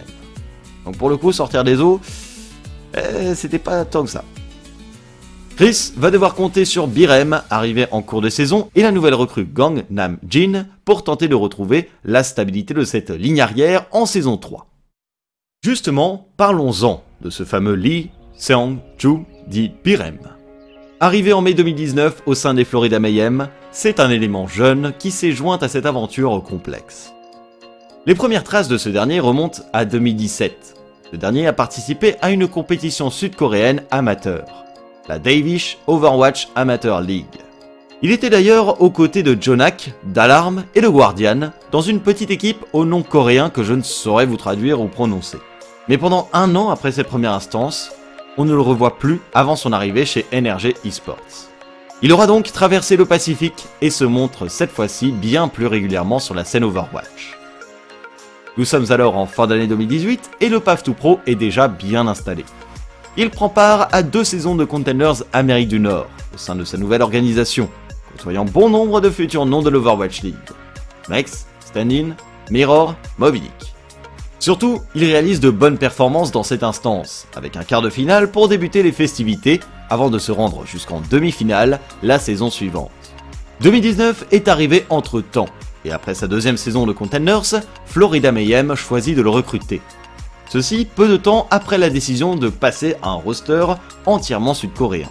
Donc 0.84 0.96
pour 0.98 1.08
le 1.08 1.16
coup, 1.16 1.32
sortir 1.32 1.64
des 1.64 1.80
eaux, 1.80 2.00
eh, 2.94 3.34
c'était 3.34 3.58
pas 3.58 3.84
tant 3.84 4.04
que 4.04 4.10
ça. 4.10 4.24
Chris 5.56 5.92
va 5.96 6.10
devoir 6.10 6.34
compter 6.34 6.64
sur 6.64 6.88
Birem, 6.88 7.42
arrivé 7.50 7.86
en 7.90 8.02
cours 8.02 8.22
de 8.22 8.30
saison, 8.30 8.70
et 8.74 8.82
la 8.82 8.90
nouvelle 8.90 9.14
recrue 9.14 9.44
Gang 9.44 9.84
Nam 9.90 10.18
Jin 10.28 10.66
pour 10.84 11.04
tenter 11.04 11.28
de 11.28 11.34
retrouver 11.34 11.90
la 12.04 12.24
stabilité 12.24 12.74
de 12.74 12.84
cette 12.84 13.10
ligne 13.10 13.40
arrière 13.40 13.86
en 13.90 14.06
saison 14.06 14.38
3. 14.38 14.66
Justement, 15.62 16.28
parlons-en 16.36 17.04
de 17.20 17.30
ce 17.30 17.44
fameux 17.44 17.74
Lee 17.74 18.10
Seong-ju 18.36 19.18
dit 19.46 19.70
Birem. 19.84 20.18
Arrivé 20.98 21.32
en 21.32 21.42
mai 21.42 21.54
2019 21.54 22.22
au 22.26 22.34
sein 22.34 22.54
des 22.54 22.64
Florida 22.64 22.98
Mayhem, 22.98 23.48
c'est 23.70 24.00
un 24.00 24.10
élément 24.10 24.46
jeune 24.46 24.92
qui 24.98 25.10
s'est 25.10 25.32
joint 25.32 25.58
à 25.58 25.68
cette 25.68 25.86
aventure 25.86 26.42
complexe. 26.42 27.12
Les 28.06 28.14
premières 28.14 28.42
traces 28.42 28.68
de 28.68 28.78
ce 28.78 28.88
dernier 28.88 29.20
remontent 29.20 29.62
à 29.72 29.84
2017. 29.84 30.71
Ce 31.12 31.16
dernier 31.18 31.46
a 31.46 31.52
participé 31.52 32.16
à 32.22 32.30
une 32.30 32.48
compétition 32.48 33.10
sud-coréenne 33.10 33.82
amateur 33.90 34.64
la 35.08 35.18
Davish 35.18 35.76
Overwatch 35.86 36.48
Amateur 36.54 37.02
League. 37.02 37.26
Il 38.00 38.12
était 38.12 38.30
d'ailleurs 38.30 38.80
aux 38.80 38.90
côtés 38.90 39.22
de 39.22 39.36
Jonak, 39.38 39.92
d'Alarm 40.04 40.64
et 40.74 40.80
de 40.80 40.88
Guardian, 40.88 41.52
dans 41.70 41.82
une 41.82 42.00
petite 42.00 42.30
équipe 42.30 42.64
au 42.72 42.86
nom 42.86 43.02
coréen 43.02 43.50
que 43.50 43.62
je 43.62 43.74
ne 43.74 43.82
saurais 43.82 44.26
vous 44.26 44.38
traduire 44.38 44.80
ou 44.80 44.88
prononcer. 44.88 45.38
Mais 45.88 45.98
pendant 45.98 46.28
un 46.32 46.56
an 46.56 46.70
après 46.70 46.92
cette 46.92 47.08
première 47.08 47.32
instance, 47.32 47.92
on 48.38 48.46
ne 48.46 48.54
le 48.54 48.60
revoit 48.60 48.96
plus 48.96 49.20
avant 49.34 49.56
son 49.56 49.72
arrivée 49.72 50.06
chez 50.06 50.24
NRG 50.32 50.74
Esports. 50.84 51.18
Il 52.00 52.12
aura 52.12 52.26
donc 52.26 52.50
traversé 52.52 52.96
le 52.96 53.04
Pacifique 53.04 53.66
et 53.82 53.90
se 53.90 54.04
montre 54.04 54.48
cette 54.48 54.72
fois-ci 54.72 55.10
bien 55.10 55.48
plus 55.48 55.66
régulièrement 55.66 56.20
sur 56.20 56.34
la 56.34 56.44
scène 56.44 56.64
Overwatch. 56.64 57.41
Nous 58.56 58.64
sommes 58.64 58.90
alors 58.90 59.16
en 59.16 59.26
fin 59.26 59.46
d'année 59.46 59.66
2018 59.66 60.30
et 60.40 60.48
le 60.48 60.60
Path 60.60 60.82
to 60.82 60.92
Pro 60.92 61.20
est 61.26 61.36
déjà 61.36 61.68
bien 61.68 62.06
installé 62.06 62.44
il 63.16 63.30
prend 63.30 63.48
part 63.48 63.88
à 63.92 64.02
deux 64.02 64.24
saisons 64.24 64.54
de 64.54 64.64
Containers 64.64 65.22
Amérique 65.32 65.68
du 65.68 65.80
Nord, 65.80 66.06
au 66.34 66.38
sein 66.38 66.54
de 66.54 66.64
sa 66.64 66.78
nouvelle 66.78 67.02
organisation, 67.02 67.68
côtoyant 68.10 68.44
bon 68.44 68.70
nombre 68.70 69.00
de 69.00 69.10
futurs 69.10 69.44
noms 69.44 69.62
de 69.62 69.68
l'Overwatch 69.68 70.22
League. 70.22 70.34
Max, 71.08 71.46
Standin, 71.60 72.16
Mirror, 72.50 72.94
Mobilic. 73.18 73.52
Surtout, 74.38 74.80
il 74.94 75.04
réalise 75.04 75.40
de 75.40 75.50
bonnes 75.50 75.78
performances 75.78 76.32
dans 76.32 76.42
cette 76.42 76.62
instance, 76.62 77.26
avec 77.36 77.56
un 77.56 77.64
quart 77.64 77.82
de 77.82 77.90
finale 77.90 78.30
pour 78.30 78.48
débuter 78.48 78.82
les 78.82 78.92
festivités, 78.92 79.60
avant 79.90 80.08
de 80.08 80.18
se 80.18 80.32
rendre 80.32 80.64
jusqu'en 80.64 81.02
demi-finale 81.10 81.80
la 82.02 82.18
saison 82.18 82.50
suivante. 82.50 82.90
2019 83.60 84.26
est 84.32 84.48
arrivé 84.48 84.86
entre 84.88 85.20
temps, 85.20 85.48
et 85.84 85.92
après 85.92 86.14
sa 86.14 86.28
deuxième 86.28 86.56
saison 86.56 86.86
de 86.86 86.92
Containers, 86.92 87.62
Florida 87.86 88.32
Mayhem 88.32 88.74
choisit 88.74 89.16
de 89.16 89.22
le 89.22 89.30
recruter. 89.30 89.80
Ceci 90.48 90.84
peu 90.84 91.08
de 91.08 91.16
temps 91.16 91.46
après 91.50 91.78
la 91.78 91.90
décision 91.90 92.36
de 92.36 92.48
passer 92.48 92.96
à 93.02 93.10
un 93.10 93.14
roster 93.14 93.64
entièrement 94.06 94.54
sud-coréen. 94.54 95.08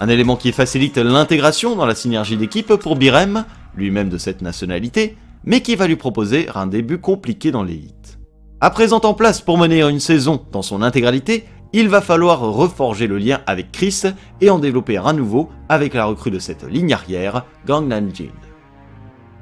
Un 0.00 0.08
élément 0.08 0.36
qui 0.36 0.52
facilite 0.52 0.98
l'intégration 0.98 1.74
dans 1.74 1.86
la 1.86 1.94
synergie 1.94 2.36
d'équipe 2.36 2.74
pour 2.74 2.96
Birem, 2.96 3.44
lui-même 3.74 4.08
de 4.08 4.18
cette 4.18 4.42
nationalité, 4.42 5.16
mais 5.44 5.60
qui 5.60 5.74
va 5.74 5.86
lui 5.86 5.96
proposer 5.96 6.48
un 6.54 6.66
début 6.66 6.98
compliqué 6.98 7.50
dans 7.50 7.62
l'élite. 7.62 8.18
À 8.60 8.70
présent 8.70 9.00
en 9.04 9.14
place 9.14 9.40
pour 9.40 9.58
mener 9.58 9.82
une 9.82 10.00
saison 10.00 10.44
dans 10.52 10.62
son 10.62 10.82
intégralité, 10.82 11.46
il 11.72 11.88
va 11.88 12.00
falloir 12.00 12.40
reforger 12.40 13.06
le 13.06 13.18
lien 13.18 13.40
avec 13.46 13.72
Chris 13.72 14.02
et 14.40 14.50
en 14.50 14.58
développer 14.58 14.96
un 14.96 15.12
nouveau 15.12 15.50
avec 15.68 15.94
la 15.94 16.06
recrue 16.06 16.30
de 16.30 16.38
cette 16.38 16.62
ligne 16.62 16.92
arrière, 16.92 17.44
Gangnam 17.66 18.14
Jin. 18.14 18.45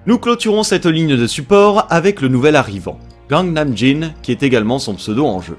Nous 0.06 0.18
clôturons 0.18 0.64
cette 0.64 0.84
ligne 0.84 1.16
de 1.16 1.26
support 1.26 1.86
avec 1.88 2.20
le 2.20 2.28
nouvel 2.28 2.56
arrivant, 2.56 2.98
Gangnam 3.30 3.74
Jin, 3.74 4.12
qui 4.20 4.32
est 4.32 4.42
également 4.42 4.78
son 4.78 4.96
pseudo 4.96 5.24
en 5.24 5.40
jeu. 5.40 5.56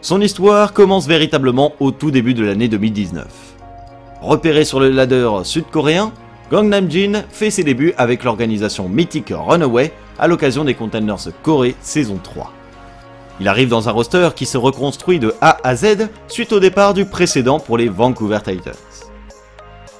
Son 0.00 0.20
histoire 0.20 0.72
commence 0.72 1.06
véritablement 1.06 1.72
au 1.78 1.92
tout 1.92 2.10
début 2.10 2.34
de 2.34 2.44
l'année 2.44 2.66
2019. 2.66 3.26
Repéré 4.22 4.64
sur 4.64 4.80
le 4.80 4.90
ladder 4.90 5.30
sud-coréen, 5.44 6.12
Gangnam 6.50 6.90
Jin 6.90 7.22
fait 7.30 7.52
ses 7.52 7.62
débuts 7.62 7.94
avec 7.96 8.24
l'organisation 8.24 8.88
mythique 8.88 9.32
Runaway 9.32 9.92
à 10.18 10.26
l'occasion 10.26 10.64
des 10.64 10.74
Contenders 10.74 11.28
Corée 11.44 11.76
saison 11.80 12.18
3. 12.20 12.52
Il 13.38 13.46
arrive 13.46 13.68
dans 13.68 13.88
un 13.88 13.92
roster 13.92 14.30
qui 14.34 14.46
se 14.46 14.58
reconstruit 14.58 15.20
de 15.20 15.32
A 15.40 15.58
à 15.62 15.76
Z 15.76 16.08
suite 16.26 16.52
au 16.52 16.58
départ 16.58 16.92
du 16.92 17.04
précédent 17.04 17.60
pour 17.60 17.78
les 17.78 17.88
Vancouver 17.88 18.40
Titans. 18.44 18.74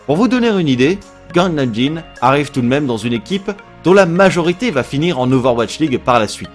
Pour 0.07 0.17
vous 0.17 0.27
donner 0.27 0.49
une 0.49 0.67
idée, 0.67 0.99
Gangnam 1.35 1.75
Jin 1.75 2.03
arrive 2.21 2.51
tout 2.51 2.61
de 2.61 2.67
même 2.67 2.87
dans 2.87 2.97
une 2.97 3.13
équipe 3.13 3.51
dont 3.85 3.95
la 3.95 4.07
majorité 4.07 4.71
va 4.71 4.83
finir 4.83 5.19
en 5.19 5.31
Overwatch 5.31 5.79
League 5.79 5.99
par 5.99 6.19
la 6.19 6.29
suite. 6.29 6.49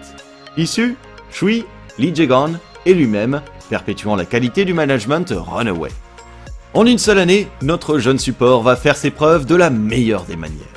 Issu, 0.58 0.98
Shui, 1.32 1.66
Lee 1.98 2.14
Jae-gon 2.14 2.54
et 2.86 2.94
lui-même, 2.94 3.42
perpétuant 3.70 4.16
la 4.16 4.26
qualité 4.26 4.66
du 4.66 4.74
management 4.74 5.34
Runaway. 5.36 5.90
En 6.74 6.86
une 6.86 6.98
seule 6.98 7.20
année, 7.20 7.48
notre 7.62 8.00
jeune 8.00 8.20
support 8.20 8.64
va 8.64 8.76
faire 8.76 8.98
ses 8.98 9.12
preuves 9.12 9.46
de 9.46 9.56
la 9.56 9.70
meilleure 9.70 10.24
des 10.24 10.36
manières. 10.36 10.68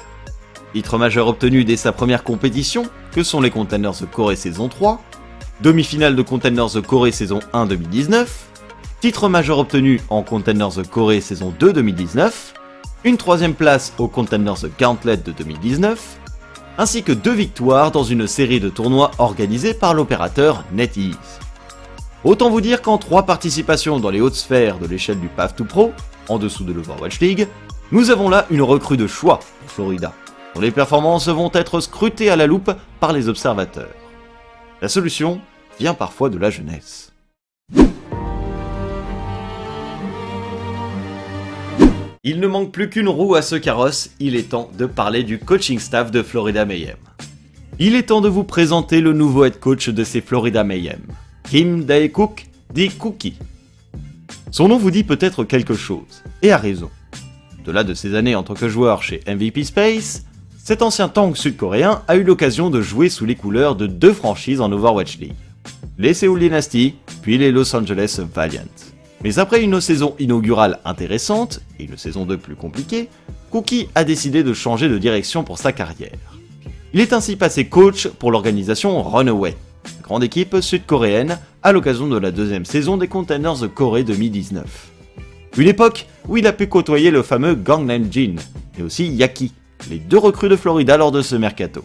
Titre 0.75 0.99
majeur 0.99 1.27
obtenu 1.27 1.65
dès 1.65 1.77
sa 1.77 1.93
première 1.93 2.23
compétition, 2.23 2.85
que 3.13 3.23
sont 3.23 3.41
les 3.41 3.51
Containers 3.51 3.99
de 4.01 4.05
Corée 4.05 4.37
saison 4.37 4.69
3, 4.69 5.01
demi-finale 5.63 6.15
de 6.15 6.21
Containers 6.21 6.71
de 6.75 6.81
Corée 6.81 7.13
saison 7.13 7.41
1 7.55 7.65
2019, 7.65 8.47
titre 9.01 9.31
majeur 9.31 9.59
obtenu 9.59 10.03
en 10.11 10.23
Containers 10.23 10.75
de 10.77 10.83
Corée 10.83 11.23
saison 11.23 11.55
2 11.59 11.73
2019, 11.73 12.53
une 13.07 13.17
troisième 13.17 13.55
place 13.55 13.93
aux 13.99 14.09
Containers 14.09 14.63
de 14.63 14.71
Gauntlet 14.81 15.17
de 15.17 15.31
2019, 15.31 16.19
ainsi 16.77 17.05
que 17.05 17.13
deux 17.13 17.33
victoires 17.33 17.93
dans 17.93 18.03
une 18.03 18.27
série 18.27 18.59
de 18.59 18.69
tournois 18.69 19.13
organisés 19.19 19.75
par 19.75 19.95
l'opérateur 19.95 20.65
NetEase. 20.73 21.39
Autant 22.25 22.51
vous 22.51 22.61
dire 22.61 22.83
qu'en 22.83 22.99
trois 22.99 23.23
participations 23.23 24.01
dans 24.01 24.11
les 24.11 24.21
hautes 24.21 24.35
sphères 24.35 24.81
de 24.81 24.89
l'échelle 24.89 25.21
du 25.21 25.29
Path 25.29 25.55
to 25.55 25.65
Pro, 25.65 25.93
en 26.29 26.39
dessous 26.39 26.65
de 26.65 26.73
l'Overwatch 26.73 27.21
League, 27.21 27.47
nous 27.93 28.11
avons 28.11 28.29
là 28.29 28.45
une 28.51 28.63
recrue 28.63 28.97
de 28.97 29.07
choix 29.07 29.39
pour 29.39 29.71
Florida, 29.71 30.13
dont 30.57 30.61
les 30.61 30.73
performances 30.73 31.29
vont 31.29 31.53
être 31.55 31.79
scrutées 31.79 32.31
à 32.31 32.35
la 32.35 32.49
loupe 32.49 32.73
par 32.99 33.13
les 33.13 33.29
observateurs. 33.29 33.95
La 34.83 34.89
solution 34.89 35.41
vient 35.79 35.95
parfois 35.95 36.29
de 36.29 36.39
la 36.39 36.51
jeunesse. 36.51 37.13
Il 42.29 42.41
ne 42.41 42.49
manque 42.49 42.73
plus 42.73 42.91
qu'une 42.91 43.09
roue 43.09 43.37
à 43.37 43.41
ce 43.41 43.55
carrosse, 43.55 44.11
il 44.19 44.35
est 44.35 44.49
temps 44.49 44.69
de 44.77 44.87
parler 44.87 45.23
du 45.23 45.39
coaching 45.39 45.79
staff 45.79 46.11
de 46.11 46.25
Florida 46.25 46.65
Mayhem. 46.65 46.97
Il 47.79 47.95
est 47.95 48.09
temps 48.09 48.21
de 48.21 48.29
vous 48.29 48.43
présenter 48.43 49.01
le 49.01 49.13
nouveau 49.13 49.45
head 49.45 49.61
coach 49.61 49.91
de 49.91 50.03
ces 50.03 50.21
Florida 50.21 50.65
Mayhem. 50.65 50.99
Kim 51.49 51.85
Dae-cook 51.85 52.47
dit 52.75 52.89
Cookie. 52.89 53.39
Son 54.51 54.67
nom 54.67 54.77
vous 54.77 54.91
dit 54.91 55.05
peut-être 55.05 55.45
quelque 55.45 55.75
chose, 55.75 56.25
et 56.43 56.51
a 56.51 56.57
raison. 56.57 56.91
De-delà 57.61 57.85
de 57.85 57.95
ses 57.95 58.17
années 58.17 58.35
en 58.35 58.43
tant 58.43 58.55
que 58.55 58.69
joueur 58.69 59.05
chez 59.05 59.21
MVP 59.29 59.63
Space, 59.63 60.25
cet 60.59 60.83
ancien 60.83 61.09
tank 61.09 61.37
sud-coréen 61.37 62.03
a 62.09 62.17
eu 62.17 62.25
l'occasion 62.25 62.71
de 62.71 62.83
jouer 62.83 63.09
sous 63.09 63.25
les 63.25 63.37
couleurs 63.37 63.77
de 63.77 63.87
deux 63.87 64.13
franchises 64.13 64.61
en 64.61 64.73
Overwatch 64.73 65.19
League. 65.19 65.35
Les 65.97 66.13
Seoul 66.13 66.41
Dynasty, 66.41 66.97
puis 67.23 67.39
les 67.39 67.53
Los 67.53 67.77
Angeles 67.77 68.19
Valiant. 68.35 68.86
Mais 69.27 69.41
après 69.41 69.61
une 69.61 69.81
saison 69.81 70.15
inaugurale 70.21 70.79
intéressante, 70.85 71.59
et 71.81 71.85
une 71.87 71.97
saison 71.97 72.27
2 72.27 72.39
plus 72.39 72.55
compliquée, 72.55 73.09
Cookie 73.51 73.89
a 73.97 74.05
décidé 74.05 74.45
de 74.45 74.55
changer 74.55 74.89
de 74.89 74.99
direction 74.99 75.43
pour 75.43 75.59
sa 75.59 75.73
carrière. 75.73 76.17
Il 76.95 77.01
est 77.01 77.13
ainsi 77.13 77.35
passé 77.35 77.67
coach 77.67 78.07
pour 78.07 78.31
l'organisation 78.31 79.03
Runaway, 79.03 79.57
grande 80.05 80.23
équipe 80.23 80.59
sud-coréenne 80.61 81.41
à 81.65 81.73
l'occasion 81.73 82.07
de 82.07 82.17
la 82.17 82.31
deuxième 82.31 82.65
saison 82.65 82.97
des 82.99 83.09
Containers 83.09 83.59
de 83.59 83.67
Corée 83.67 84.05
2019. 84.05 84.65
Une 85.59 85.67
époque 85.67 86.07
où 86.29 86.37
il 86.37 86.47
a 86.47 86.53
pu 86.53 86.69
côtoyer 86.69 87.11
le 87.11 87.25
fameux 87.25 87.57
Gangnam 87.57 88.07
Jin, 88.09 88.37
et 88.79 88.83
aussi 88.85 89.09
Yaki, 89.09 89.51
les 89.91 89.99
deux 89.99 90.19
recrues 90.19 90.51
de 90.51 90.55
Florida 90.55 90.97
lors 90.97 91.11
de 91.11 91.23
ce 91.23 91.35
mercato. 91.35 91.85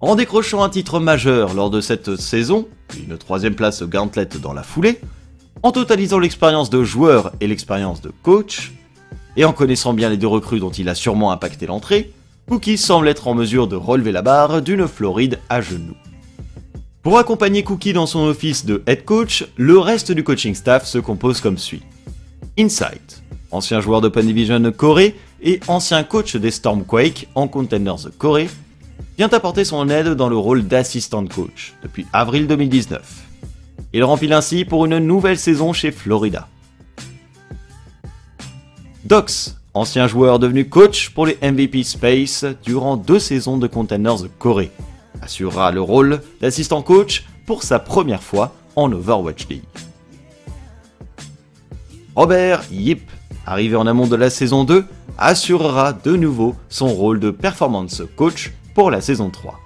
En 0.00 0.16
décrochant 0.16 0.62
un 0.62 0.68
titre 0.68 1.00
majeur 1.00 1.54
lors 1.54 1.70
de 1.70 1.80
cette 1.80 2.16
saison, 2.16 2.68
une 3.08 3.16
troisième 3.16 3.54
place 3.54 3.80
au 3.80 3.86
Gauntlet 3.86 4.28
dans 4.42 4.52
la 4.52 4.62
foulée, 4.62 5.00
en 5.62 5.72
totalisant 5.72 6.18
l'expérience 6.18 6.70
de 6.70 6.84
joueur 6.84 7.32
et 7.40 7.46
l'expérience 7.46 8.00
de 8.00 8.12
coach, 8.22 8.72
et 9.36 9.44
en 9.44 9.52
connaissant 9.52 9.92
bien 9.92 10.08
les 10.08 10.16
deux 10.16 10.26
recrues 10.26 10.60
dont 10.60 10.70
il 10.70 10.88
a 10.88 10.94
sûrement 10.94 11.32
impacté 11.32 11.66
l'entrée, 11.66 12.12
Cookie 12.48 12.78
semble 12.78 13.08
être 13.08 13.28
en 13.28 13.34
mesure 13.34 13.68
de 13.68 13.76
relever 13.76 14.12
la 14.12 14.22
barre 14.22 14.62
d'une 14.62 14.88
Floride 14.88 15.38
à 15.48 15.60
genoux. 15.60 15.96
Pour 17.02 17.18
accompagner 17.18 17.62
Cookie 17.62 17.92
dans 17.92 18.06
son 18.06 18.20
office 18.20 18.64
de 18.64 18.82
head 18.86 19.04
coach, 19.04 19.46
le 19.56 19.78
reste 19.78 20.12
du 20.12 20.24
coaching 20.24 20.54
staff 20.54 20.86
se 20.86 20.98
compose 20.98 21.40
comme 21.40 21.58
suit. 21.58 21.82
Insight, 22.58 23.22
ancien 23.50 23.80
joueur 23.80 24.00
d'Open 24.00 24.26
Division 24.26 24.72
Corée 24.72 25.14
et 25.42 25.60
ancien 25.68 26.02
coach 26.04 26.36
des 26.36 26.50
Stormquake 26.50 27.28
en 27.34 27.48
Contenders 27.48 28.08
Corée, 28.18 28.50
vient 29.16 29.28
apporter 29.28 29.64
son 29.64 29.88
aide 29.88 30.14
dans 30.14 30.28
le 30.28 30.36
rôle 30.36 30.66
d'assistant 30.66 31.24
coach 31.26 31.74
depuis 31.82 32.06
avril 32.12 32.46
2019. 32.46 33.27
Il 33.92 34.04
remplit 34.04 34.32
ainsi 34.32 34.64
pour 34.64 34.84
une 34.84 34.98
nouvelle 34.98 35.38
saison 35.38 35.72
chez 35.72 35.90
Florida. 35.90 36.48
Dox, 39.04 39.56
ancien 39.72 40.06
joueur 40.06 40.38
devenu 40.38 40.68
coach 40.68 41.10
pour 41.10 41.24
les 41.24 41.38
MVP 41.40 41.82
Space 41.82 42.44
durant 42.62 42.96
deux 42.98 43.18
saisons 43.18 43.56
de 43.56 43.66
Containers 43.66 44.28
Corée, 44.38 44.70
assurera 45.22 45.72
le 45.72 45.80
rôle 45.80 46.20
d'assistant 46.42 46.82
coach 46.82 47.24
pour 47.46 47.62
sa 47.62 47.78
première 47.78 48.22
fois 48.22 48.52
en 48.76 48.92
Overwatch 48.92 49.48
League. 49.48 49.62
Robert 52.14 52.64
Yip, 52.70 53.10
arrivé 53.46 53.76
en 53.76 53.86
amont 53.86 54.06
de 54.06 54.16
la 54.16 54.28
saison 54.28 54.64
2, 54.64 54.84
assurera 55.16 55.94
de 55.94 56.14
nouveau 56.14 56.54
son 56.68 56.88
rôle 56.88 57.20
de 57.20 57.30
performance 57.30 58.02
coach 58.16 58.52
pour 58.74 58.90
la 58.90 59.00
saison 59.00 59.30
3. 59.30 59.58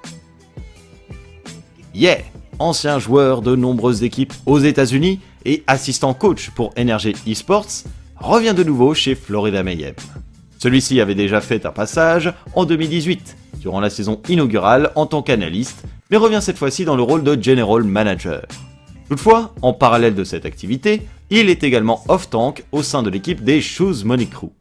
Yeah 1.94 2.31
Ancien 2.62 3.00
joueur 3.00 3.42
de 3.42 3.56
nombreuses 3.56 4.04
équipes 4.04 4.32
aux 4.46 4.60
États-Unis 4.60 5.18
et 5.44 5.64
assistant 5.66 6.14
coach 6.14 6.50
pour 6.50 6.72
Energy 6.78 7.12
Esports, 7.26 7.82
revient 8.20 8.54
de 8.56 8.62
nouveau 8.62 8.94
chez 8.94 9.16
Florida 9.16 9.64
Mayhem. 9.64 9.96
Celui-ci 10.60 11.00
avait 11.00 11.16
déjà 11.16 11.40
fait 11.40 11.66
un 11.66 11.72
passage 11.72 12.32
en 12.54 12.64
2018, 12.64 13.36
durant 13.58 13.80
la 13.80 13.90
saison 13.90 14.22
inaugurale 14.28 14.92
en 14.94 15.06
tant 15.06 15.22
qu'analyste, 15.22 15.82
mais 16.08 16.16
revient 16.16 16.38
cette 16.40 16.56
fois-ci 16.56 16.84
dans 16.84 16.94
le 16.94 17.02
rôle 17.02 17.24
de 17.24 17.36
General 17.42 17.82
Manager. 17.82 18.42
Toutefois, 19.08 19.52
en 19.60 19.72
parallèle 19.72 20.14
de 20.14 20.22
cette 20.22 20.46
activité, 20.46 21.02
il 21.30 21.50
est 21.50 21.64
également 21.64 22.04
off-tank 22.06 22.62
au 22.70 22.84
sein 22.84 23.02
de 23.02 23.10
l'équipe 23.10 23.42
des 23.42 23.60
Shoes 23.60 24.04
Money 24.04 24.26
Crew. 24.26 24.52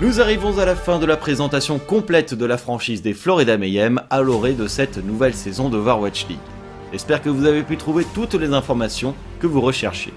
Nous 0.00 0.20
arrivons 0.20 0.58
à 0.58 0.64
la 0.64 0.76
fin 0.76 1.00
de 1.00 1.06
la 1.06 1.16
présentation 1.16 1.80
complète 1.80 2.32
de 2.32 2.44
la 2.44 2.56
franchise 2.56 3.02
des 3.02 3.14
Florida 3.14 3.58
Mayhem 3.58 4.00
à 4.10 4.22
l'orée 4.22 4.52
de 4.52 4.68
cette 4.68 5.04
nouvelle 5.04 5.34
saison 5.34 5.70
d'Overwatch 5.70 6.28
League. 6.28 6.38
J'espère 6.92 7.20
que 7.20 7.28
vous 7.28 7.46
avez 7.46 7.64
pu 7.64 7.76
trouver 7.76 8.06
toutes 8.14 8.34
les 8.34 8.52
informations 8.52 9.16
que 9.40 9.48
vous 9.48 9.60
recherchez. 9.60 10.12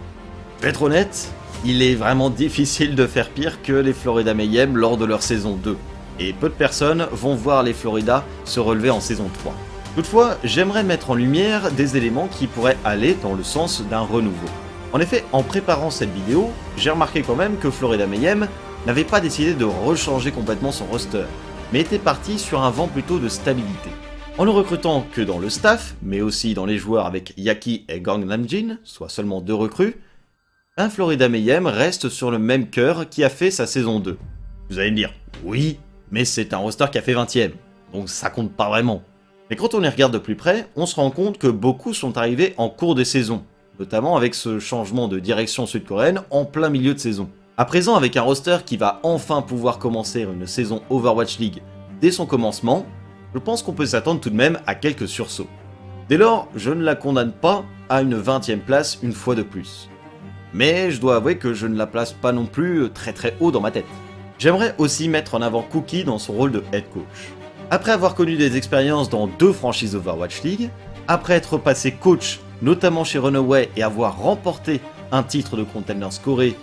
Vais 0.62 0.70
être 0.70 0.84
honnête, 0.84 1.34
il 1.66 1.82
est 1.82 1.96
vraiment 1.96 2.30
difficile 2.30 2.94
de 2.94 3.08
faire 3.08 3.32
pire 3.32 3.64
que 3.64 3.74
les 3.74 3.94
Florida 3.94 4.36
Mayhem 4.36 4.78
lors 4.78 4.98
de 4.98 5.06
leur 5.06 5.24
saison 5.24 5.56
2, 5.56 5.76
et 6.20 6.34
peu 6.34 6.50
de 6.50 6.54
personnes 6.54 7.08
vont 7.12 7.34
voir 7.34 7.64
les 7.64 7.74
Florida 7.74 8.24
se 8.46 8.60
relever 8.60 8.92
en 8.92 9.00
saison 9.00 9.32
3. 9.40 9.52
Toutefois, 9.96 10.38
j'aimerais 10.44 10.84
mettre 10.84 11.10
en 11.10 11.16
lumière 11.16 11.72
des 11.72 11.98
éléments 11.98 12.28
qui 12.28 12.46
pourraient 12.46 12.78
aller 12.86 13.18
dans 13.24 13.34
le 13.34 13.44
sens 13.44 13.84
d'un 13.90 14.02
renouveau. 14.02 14.48
En 14.94 15.00
effet, 15.00 15.26
en 15.32 15.42
préparant 15.42 15.90
cette 15.90 16.14
vidéo, 16.14 16.52
j'ai 16.78 16.92
remarqué 16.92 17.24
quand 17.24 17.36
même 17.36 17.58
que 17.58 17.72
Florida 17.72 18.06
Mayhem 18.06 18.48
n'avait 18.86 19.04
pas 19.04 19.22
décidé 19.22 19.54
de 19.54 19.66
rechanger 19.66 20.32
complètement 20.32 20.72
son 20.72 20.86
roster, 20.86 21.26
mais 21.72 21.82
était 21.82 22.00
parti 22.00 22.40
sur 22.40 22.62
un 22.62 22.72
vent 22.72 22.88
plutôt 22.88 23.20
de 23.20 23.30
stabilité. 23.30 23.90
En 24.38 24.46
ne 24.46 24.50
recrutant 24.50 25.06
que 25.14 25.22
dans 25.22 25.40
le 25.40 25.50
staff, 25.50 25.96
mais 26.02 26.22
aussi 26.22 26.54
dans 26.54 26.66
les 26.66 26.78
joueurs 26.78 27.06
avec 27.06 27.34
Yaki 27.38 27.86
et 27.90 28.00
Gangnam 28.00 28.48
Jin, 28.48 28.80
soit 28.84 29.10
seulement 29.10 29.42
deux 29.42 29.54
recrues, 29.54 30.02
un 30.78 30.90
Florida 30.90 31.30
Mayhem 31.30 31.68
reste 31.68 32.10
sur 32.10 32.32
le 32.32 32.40
même 32.40 32.70
cœur 32.70 33.10
qui 33.10 33.24
a 33.24 33.30
fait 33.30 33.52
sa 33.52 33.68
saison 33.68 34.00
2. 34.00 34.18
Vous 34.70 34.80
allez 34.80 34.92
me 34.92 34.96
dire, 34.96 35.14
oui, 35.44 35.78
mais 36.12 36.26
c'est 36.26 36.54
un 36.54 36.58
roster 36.58 36.86
qui 36.92 36.98
a 36.98 37.02
fait 37.02 37.14
20ème, 37.14 37.52
donc 37.94 38.10
ça 38.10 38.30
compte 38.30 38.54
pas 38.54 38.70
vraiment. 38.70 39.04
Mais 39.50 39.58
quand 39.58 39.74
on 39.74 39.82
les 39.82 39.90
regarde 39.90 40.14
de 40.14 40.18
plus 40.18 40.38
près, 40.38 40.68
on 40.78 40.86
se 40.86 40.96
rend 40.96 41.12
compte 41.12 41.38
que 41.38 41.48
beaucoup 41.48 41.94
sont 41.94 42.18
arrivés 42.18 42.54
en 42.58 42.70
cours 42.70 42.96
de 42.96 43.04
saison, 43.04 43.44
notamment 43.80 44.16
avec 44.16 44.34
ce 44.34 44.60
changement 44.60 45.10
de 45.10 45.20
direction 45.20 45.66
sud-coréenne 45.66 46.22
en 46.30 46.46
plein 46.46 46.70
milieu 46.70 46.94
de 46.94 47.00
saison. 47.00 47.30
À 47.62 47.66
présent, 47.66 47.96
avec 47.96 48.18
un 48.18 48.24
roster 48.24 48.58
qui 48.66 48.76
va 48.76 49.00
enfin 49.04 49.44
pouvoir 49.44 49.78
commencer 49.78 50.22
une 50.24 50.48
saison 50.48 50.82
Overwatch 50.90 51.38
League 51.38 51.62
dès 52.02 52.10
son 52.10 52.26
commencement, 52.26 52.88
je 53.36 53.40
pense 53.40 53.62
qu'on 53.62 53.74
peut 53.74 53.86
s'attendre 53.86 54.20
tout 54.20 54.32
de 54.32 54.36
même 54.36 54.58
à 54.66 54.74
quelques 54.74 55.08
sursauts. 55.08 55.46
Dès 56.10 56.18
lors, 56.18 56.48
je 56.56 56.72
ne 56.72 56.82
la 56.82 56.96
condamne 56.96 57.32
pas 57.32 57.64
à 57.88 58.02
une 58.02 58.20
20ème 58.20 58.62
place 58.62 58.98
une 59.04 59.12
fois 59.12 59.36
de 59.36 59.44
plus. 59.44 59.90
Mais 60.56 60.90
je 60.90 61.00
dois 61.00 61.18
avouer 61.18 61.38
que 61.38 61.54
je 61.54 61.68
ne 61.68 61.78
la 61.78 61.86
place 61.86 62.14
pas 62.14 62.32
non 62.32 62.48
plus 62.48 62.90
très 62.96 63.14
très 63.14 63.38
haut 63.40 63.52
dans 63.52 63.62
ma 63.62 63.70
tête. 63.70 63.86
J'aimerais 64.40 64.74
aussi 64.80 65.08
mettre 65.08 65.36
en 65.36 65.44
avant 65.44 65.62
Cookie 65.62 66.04
dans 66.04 66.18
son 66.18 66.34
rôle 66.34 66.52
de 66.52 66.64
head 66.74 66.90
coach. 66.90 67.30
Après 67.70 67.92
avoir 67.92 68.16
connu 68.16 68.38
des 68.38 68.58
expériences 68.58 69.12
dans 69.12 69.28
deux 69.28 69.54
franchises 69.54 69.96
Overwatch 69.96 70.42
League, 70.42 70.72
après 71.08 71.36
être 71.36 71.60
passé 71.60 71.92
coach 71.92 72.40
notamment 72.64 73.04
chez 73.04 73.20
Runaway 73.20 73.70
et 73.76 73.84
avoir 73.84 74.18
remporté 74.18 74.82
un 75.12 75.22
titre 75.22 75.58
de 75.58 75.64
Contender 75.64 76.10
scoré, 76.10 76.56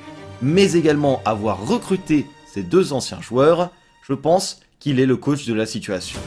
mais 0.42 0.72
également 0.72 1.20
avoir 1.24 1.66
recruté 1.66 2.26
ces 2.52 2.62
deux 2.62 2.92
anciens 2.92 3.20
joueurs, 3.20 3.70
je 4.02 4.14
pense 4.14 4.60
qu'il 4.80 5.00
est 5.00 5.06
le 5.06 5.16
coach 5.16 5.46
de 5.46 5.54
la 5.54 5.66
situation. 5.66 6.20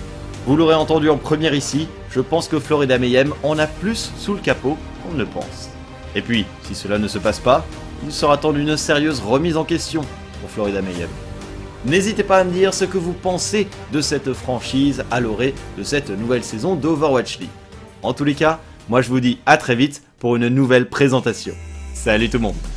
Vous 0.46 0.56
l'aurez 0.56 0.76
entendu 0.76 1.10
en 1.10 1.18
première 1.18 1.54
ici, 1.54 1.88
je 2.10 2.20
pense 2.20 2.48
que 2.48 2.60
Florida 2.60 2.98
Mayhem 2.98 3.34
en 3.44 3.60
a 3.60 3.68
plus 3.68 4.12
sous 4.18 4.34
le 4.34 4.40
capot 4.40 4.78
qu'on 5.04 5.14
ne 5.14 5.20
le 5.20 5.26
pense. 5.26 5.70
Et 6.16 6.22
puis, 6.22 6.46
si 6.64 6.76
cela 6.76 6.98
ne 6.98 7.08
se 7.08 7.20
passe 7.20 7.40
pas, 7.40 7.66
il 8.04 8.12
sera 8.12 8.38
temps 8.38 8.52
d'une 8.52 8.76
sérieuse 8.76 9.20
remise 9.20 9.58
en 9.58 9.64
question 9.64 10.02
pour 10.42 10.50
Florida 10.50 10.82
Mayhem. 10.82 11.10
N'hésitez 11.86 12.24
pas 12.24 12.40
à 12.40 12.44
me 12.44 12.52
dire 12.52 12.74
ce 12.74 12.86
que 12.86 12.98
vous 12.98 13.14
pensez 13.14 13.68
de 13.92 14.02
cette 14.02 14.34
franchise 14.34 15.04
à 15.10 15.20
l'orée 15.20 15.56
de 15.78 15.84
cette 15.84 16.10
nouvelle 16.10 16.44
saison 16.44 16.76
d'Overwatch 16.76 17.40
League. 17.40 17.50
En 18.04 18.14
tous 18.14 18.24
les 18.24 18.36
cas, 18.36 18.60
moi 18.90 19.02
je 19.02 19.10
vous 19.10 19.20
dis 19.20 19.40
à 19.46 19.58
très 19.58 19.76
vite 19.76 20.04
pour 20.20 20.36
une 20.36 20.48
nouvelle 20.48 20.90
présentation. 20.90 21.54
Salut 21.94 22.30
tout 22.30 22.38
le 22.38 22.44
monde 22.44 22.71